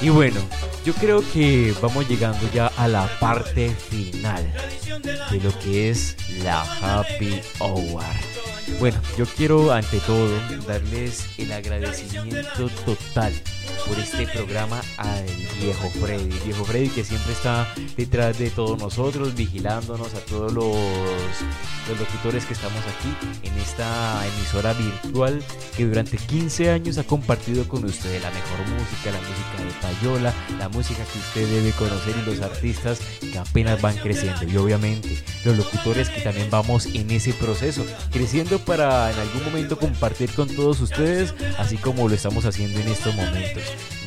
Y 0.00 0.10
bueno, 0.10 0.40
yo 0.84 0.92
creo 0.94 1.22
que 1.32 1.74
vamos 1.80 2.08
llegando 2.08 2.48
ya 2.52 2.68
a 2.76 2.88
la 2.88 3.08
parte 3.18 3.70
final 3.70 4.52
de 5.30 5.40
lo 5.40 5.56
que 5.58 5.90
es 5.90 6.16
la 6.42 6.62
Happy 6.62 7.40
Hour. 7.60 8.37
Bueno, 8.78 9.00
yo 9.16 9.26
quiero 9.26 9.72
ante 9.72 9.98
todo 10.00 10.30
darles 10.66 11.26
el 11.38 11.52
agradecimiento 11.52 12.68
total 12.84 13.32
por 13.86 13.98
este 13.98 14.26
programa 14.26 14.80
al 14.96 15.24
viejo 15.60 15.90
Freddy. 15.90 16.38
Viejo 16.44 16.64
Freddy 16.64 16.88
que 16.88 17.04
siempre 17.04 17.32
está 17.32 17.72
detrás 17.96 18.38
de 18.38 18.50
todos 18.50 18.78
nosotros, 18.78 19.34
vigilándonos 19.34 20.14
a 20.14 20.20
todos 20.20 20.52
los, 20.52 20.76
los 21.88 21.98
locutores 21.98 22.44
que 22.44 22.54
estamos 22.54 22.80
aquí 22.86 23.14
en 23.42 23.58
esta 23.58 24.26
emisora 24.26 24.72
virtual 24.74 25.42
que 25.76 25.86
durante 25.86 26.16
15 26.16 26.70
años 26.70 26.98
ha 26.98 27.04
compartido 27.04 27.66
con 27.68 27.84
ustedes 27.84 28.22
la 28.22 28.30
mejor 28.30 28.58
música, 28.68 29.10
la 29.10 29.20
música 29.20 29.64
de 29.64 29.80
Payola, 29.80 30.34
la 30.58 30.68
música 30.68 31.04
que 31.04 31.18
usted 31.18 31.48
debe 31.48 31.72
conocer 31.72 32.14
y 32.16 32.26
los 32.28 32.40
artistas 32.40 33.00
que 33.20 33.38
apenas 33.38 33.80
van 33.80 33.96
creciendo. 33.96 34.44
Y 34.44 34.56
obviamente 34.56 35.22
los 35.44 35.56
locutores 35.56 36.08
que 36.08 36.20
también 36.20 36.50
vamos 36.50 36.86
en 36.86 37.10
ese 37.10 37.32
proceso, 37.32 37.84
creciendo 38.10 38.58
para 38.58 39.10
en 39.10 39.18
algún 39.18 39.44
momento 39.44 39.78
compartir 39.78 40.30
con 40.32 40.48
todos 40.48 40.80
ustedes, 40.80 41.34
así 41.58 41.76
como 41.76 42.08
lo 42.08 42.14
estamos 42.14 42.44
haciendo 42.44 42.80
en 42.80 42.88
estos 42.88 43.14
momentos. 43.14 43.57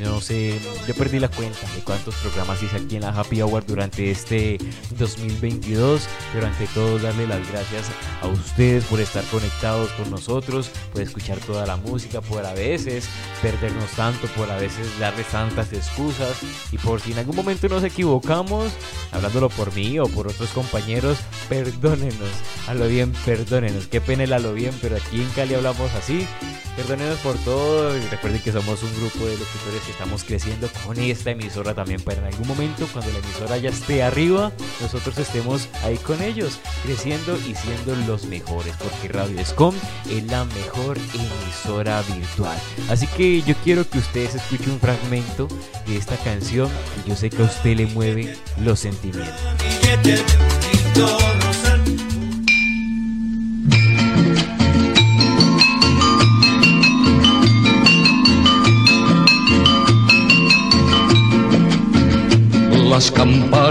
No 0.02 0.20
sé, 0.20 0.60
yo 0.88 0.95
perdí 0.95 1.20
la 1.20 1.28
cuenta 1.28 1.60
de 1.76 1.82
cuántos 1.84 2.16
programas 2.16 2.62
hice 2.64 2.78
aquí 2.78 2.95
en 2.95 3.04
la 3.04 3.10
Happy 3.10 3.41
Hour 3.41 3.66
durante 3.66 4.10
este 4.10 4.58
2022, 4.97 6.08
pero 6.34 6.47
ante 6.47 6.66
todo 6.68 6.97
darle 6.97 7.28
las 7.28 7.47
gracias 7.52 7.86
a 8.22 8.28
ustedes 8.28 8.84
por 8.86 8.99
estar 8.99 9.24
conectados 9.26 9.91
con 9.91 10.10
nosotros, 10.10 10.72
por 10.91 11.02
escuchar 11.02 11.38
toda 11.39 11.68
la 11.68 11.76
música, 11.78 12.22
por 12.22 12.45
a 12.45 12.54
veces 12.54 13.08
perdernos 13.41 13.91
tanto, 13.91 14.28
por 14.30 14.49
a 14.49 14.58
veces 14.58 14.88
darles 14.99 15.28
tantas 15.28 15.72
excusas. 15.72 16.38
Y 16.72 16.78
por 16.78 16.99
si 16.99 17.12
en 17.12 17.20
algún 17.20 17.36
momento 17.36 17.70
nos 17.70 17.84
equivocamos, 17.84 18.72
hablándolo 19.12 19.49
por 19.49 19.74
mí 19.74 19.99
o 19.99 20.06
por 20.06 20.28
otros 20.28 20.49
compañeros, 20.49 21.20
perdónenos, 21.47 22.30
a 22.68 22.74
lo 22.74 22.88
bien, 22.88 23.14
perdónenos, 23.26 23.88
qué 23.88 24.02
pena 24.02 24.24
el 24.24 24.34
a 24.34 24.39
lo 24.39 24.54
bien, 24.54 24.74
pero 24.82 24.95
aquí 24.95 25.22
en 25.22 25.30
Cali 25.30 25.54
hablamos 25.54 25.91
así, 25.93 26.28
perdónenos 26.76 27.20
por 27.20 27.38
todo 27.39 27.97
y 27.97 28.02
recuerden 28.08 28.41
que 28.41 28.52
somos 28.52 28.82
un 28.84 28.93
grupo 28.99 29.26
de 29.26 29.38
que 29.86 29.92
estamos 29.92 30.24
creciendo 30.24 30.70
con 30.86 31.00
esta 31.00 31.32
emisora 31.32 31.74
también 31.74 32.02
para 32.02 32.20
en 32.20 32.26
algún 32.26 32.48
momento 32.48 32.88
cuando 32.92 33.12
la 33.12 33.20
emisora 33.20 33.58
ya 33.58 33.70
esté 33.70 34.04
arriba, 34.04 34.52
nosotros 34.80 35.18
estemos 35.18 35.68
ahí 35.84 35.98
con 35.98 36.22
ellos, 36.22 36.60
creciendo 36.84 37.38
y 37.48 37.56
siendo 37.56 37.96
los 38.08 38.26
mejores, 38.26 38.76
porque 38.78 39.08
Radio 39.08 39.39
Escom 39.39 39.76
es 40.10 40.24
la 40.26 40.46
mejor 40.46 40.98
emisora 40.98 42.02
virtual. 42.04 42.58
Así 42.89 43.08
que 43.08 43.42
yo 43.42 43.56
quiero 43.64 43.89
que 43.89 44.00
ustedes 44.00 44.36
escuchen 44.36 44.72
un 44.72 44.80
fragmento 44.80 45.48
de 45.88 45.98
esta 45.98 46.18
canción 46.18 46.70
que 47.04 47.10
yo 47.10 47.16
sé 47.16 47.30
que 47.30 47.42
a 47.42 47.46
usted 47.46 47.78
le 47.78 47.88
mueve 47.88 48.36
los 48.58 48.80
sentimientos. 48.80 49.36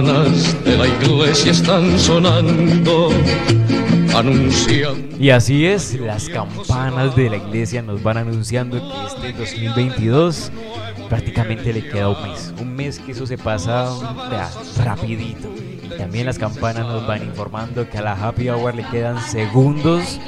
Campanas 0.01 0.65
de 0.65 0.77
la 0.79 0.87
iglesia 0.87 1.53
están 1.53 1.99
sonando, 1.99 3.11
anunciando. 4.17 5.17
Y 5.19 5.31
así 5.31 5.67
es, 5.67 5.95
las 6.01 6.29
campanas 6.29 7.15
de 7.17 7.29
la 7.29 7.37
iglesia 7.37 7.83
nos 7.83 8.03
van 8.03 8.17
anunciando 8.17 8.79
que 8.81 9.29
este 9.29 9.39
2022 9.39 10.51
prácticamente 11.09 11.73
le 11.73 11.87
queda 11.87 12.09
un 12.09 12.23
mes. 12.23 12.55
Un 12.61 12.75
mes 12.75 12.99
que 12.99 13.13
eso 13.13 13.27
se 13.27 13.37
pasa 13.37 13.91
vea, 14.31 14.51
rapidito. 14.85 15.49
Y 15.85 15.99
también 15.99 16.25
las 16.25 16.39
campanas 16.39 16.87
nos 16.87 17.07
van 17.07 17.23
informando 17.23 17.89
que 17.89 17.99
a 17.99 18.03
la 18.03 18.13
Happy 18.13 18.49
Hour 18.49 18.75
le 18.75 18.85
quedan 18.85 19.21
segundos 19.21 20.19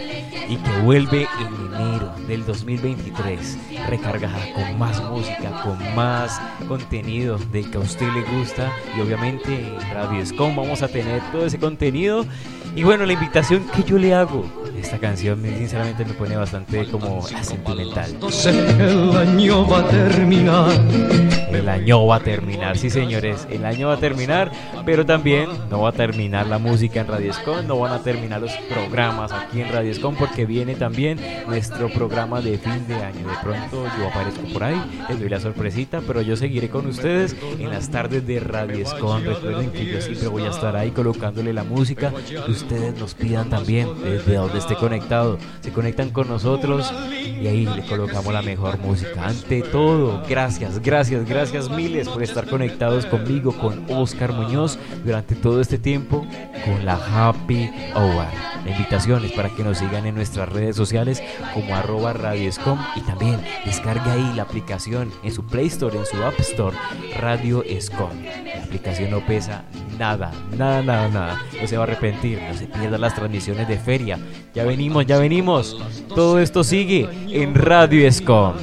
y 0.49 0.57
que 0.57 0.81
vuelve 0.83 1.27
en 1.41 1.75
enero 1.75 2.13
del 2.27 2.45
2023 2.45 3.59
recargada 3.89 4.53
con 4.55 4.79
más 4.79 5.03
música, 5.05 5.63
con 5.63 5.79
más 5.95 6.41
contenido 6.69 7.39
de 7.51 7.63
que 7.63 7.77
a 7.77 7.81
usted 7.81 8.09
le 8.13 8.23
gusta 8.39 8.71
y 8.97 9.01
obviamente 9.01 9.55
en 9.55 9.95
Radio 9.95 10.21
Escom 10.21 10.55
vamos 10.57 10.83
a 10.83 10.89
tener 10.89 11.23
todo 11.31 11.47
ese 11.47 11.59
contenido. 11.59 12.27
Y 12.75 12.85
bueno 12.85 13.05
la 13.05 13.13
invitación 13.13 13.67
que 13.75 13.83
yo 13.83 13.99
le 13.99 14.15
hago 14.15 14.45
esta 14.83 14.99
canción 14.99 15.41
sinceramente 15.43 16.05
me 16.05 16.15
pone 16.15 16.37
bastante 16.37 16.87
como 16.91 17.23
sentimental. 17.23 18.17
El 18.47 19.17
año 19.17 19.67
va 19.67 19.81
a 19.81 19.89
terminar. 19.89 21.42
El 21.55 21.69
año 21.69 22.07
va 22.07 22.17
a 22.17 22.21
terminar, 22.21 22.79
sí 22.79 22.89
señores, 22.89 23.47
el 23.51 23.65
año 23.65 23.89
va 23.89 23.95
a 23.95 23.99
terminar, 23.99 24.51
pero 24.87 25.05
también 25.05 25.49
no 25.71 25.83
va 25.83 25.91
a 25.91 25.93
terminar 25.93 26.47
la 26.47 26.59
música 26.59 27.01
en 27.01 27.09
Radio 27.09 27.31
Escom, 27.31 27.67
no 27.67 27.79
van 27.79 27.93
a 27.93 28.03
terminar 28.03 28.41
los 28.41 28.53
programas 28.69 29.33
aquí 29.33 29.61
en 29.61 29.71
Radio 29.71 29.91
Escom 29.91 30.15
porque 30.17 30.47
viene 30.47 30.75
también 30.75 31.19
nuestro 31.47 31.91
programa 31.91 32.41
de 32.41 32.59
fin 32.59 32.87
de 32.89 32.95
año. 32.95 33.29
De 33.29 33.37
pronto 33.43 33.85
yo 33.99 34.09
aparezco 34.09 34.43
por 34.53 34.65
ahí, 34.65 34.81
les 35.09 35.21
doy 35.21 35.29
la 35.29 35.41
sorpresita, 35.41 36.01
pero 36.07 36.23
yo 36.23 36.37
seguiré 36.37 36.69
con 36.69 36.87
ustedes 36.87 37.37
en 37.59 37.71
las 37.71 37.91
tardes 37.91 38.27
de 38.27 38.41
Radio 38.41 38.83
Escom. 38.83 39.23
Recuerden 39.23 39.71
que 39.71 39.85
yo 39.85 40.01
siempre 40.01 40.29
voy 40.29 40.45
a 40.45 40.51
estar 40.51 40.75
ahí 40.77 40.91
colocándole 40.91 41.53
la 41.53 41.65
música 41.65 42.13
que 42.27 42.51
ustedes 42.51 42.99
nos 42.99 43.15
pidan 43.15 43.51
también 43.51 43.89
desde 44.03 44.35
donde 44.35 44.59
esté 44.59 44.75
conectado. 44.75 45.39
Se 45.61 45.71
conectan 45.71 46.11
con 46.11 46.29
nosotros 46.29 46.93
y 47.13 47.47
ahí 47.47 47.67
le 47.67 47.83
colocamos 47.83 48.33
la 48.33 48.43
mejor 48.43 48.79
música. 48.79 49.27
Ante 49.27 49.63
todo, 49.63 50.23
gracias, 50.29 50.81
gracias, 50.81 51.29
gracias 51.29 51.42
miles 51.77 52.09
por 52.09 52.23
estar 52.23 52.47
conectados 52.47 53.05
conmigo, 53.07 53.53
con 53.53 53.85
Oscar 53.91 54.33
Muñoz 54.33 54.79
durante 55.05 55.35
todo 55.35 55.61
este 55.61 55.77
tiempo 55.77 56.25
con 56.65 56.87
la 56.87 56.95
Happy 56.95 57.69
Hour. 57.97 58.27
La 58.65 58.71
invitación 58.71 59.25
es 59.25 59.33
para 59.33 59.49
que 59.49 59.65
nos 59.65 59.79
sigan 59.79 60.07
en 60.07 60.15
nuestras 60.15 60.49
redes 60.49 60.77
sociales 60.77 61.21
como 61.53 61.75
arroba 61.75 62.13
Radio 62.13 62.49
Escom 62.49 62.79
y 62.95 63.01
también 63.01 63.41
descarga 63.65 64.13
ahí 64.13 64.33
la 64.37 64.45
aplicación 64.45 65.11
en 65.25 65.33
su 65.33 65.45
Play 65.45 65.67
Store, 65.67 65.99
en 65.99 66.07
su 66.07 66.23
App 66.23 66.39
Store, 66.39 66.77
Radio 67.19 67.65
Escom. 67.65 68.11
La 68.23 68.63
aplicación 68.63 69.11
no 69.11 69.27
pesa 69.27 69.65
nada, 69.99 70.31
nada, 70.57 70.81
nada, 70.81 71.09
nada. 71.09 71.43
No 71.61 71.67
se 71.67 71.77
va 71.77 71.83
a 71.83 71.87
arrepentir, 71.87 72.41
no 72.41 72.57
se 72.57 72.67
pierdan 72.67 73.01
las 73.01 73.17
transmisiones 73.17 73.67
de 73.67 73.79
feria. 73.79 74.19
Ya 74.55 74.65
venimos, 74.65 75.07
ya 75.07 75.19
venimos. 75.19 75.77
Todo 76.15 76.39
esto 76.39 76.63
sigue 76.63 77.09
en 77.31 77.57
Radio 77.57 78.07
Escom. 78.07 78.55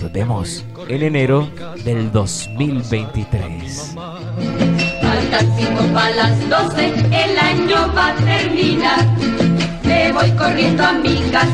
Nos 0.00 0.12
vemos 0.12 0.64
en 0.88 1.02
enero 1.02 1.50
del 1.84 2.10
2023. 2.10 3.94
Faltan 5.02 5.92
para 5.92 6.10
las 6.16 6.48
12, 6.48 6.86
el 6.86 7.38
año 7.38 7.92
va 7.94 8.08
a 8.08 8.14
terminar. 8.16 9.06
Me 9.84 10.12
voy 10.12 10.30
corriendo 10.32 10.84
a 10.84 10.92
mi 10.92 11.20
casa. 11.30 11.48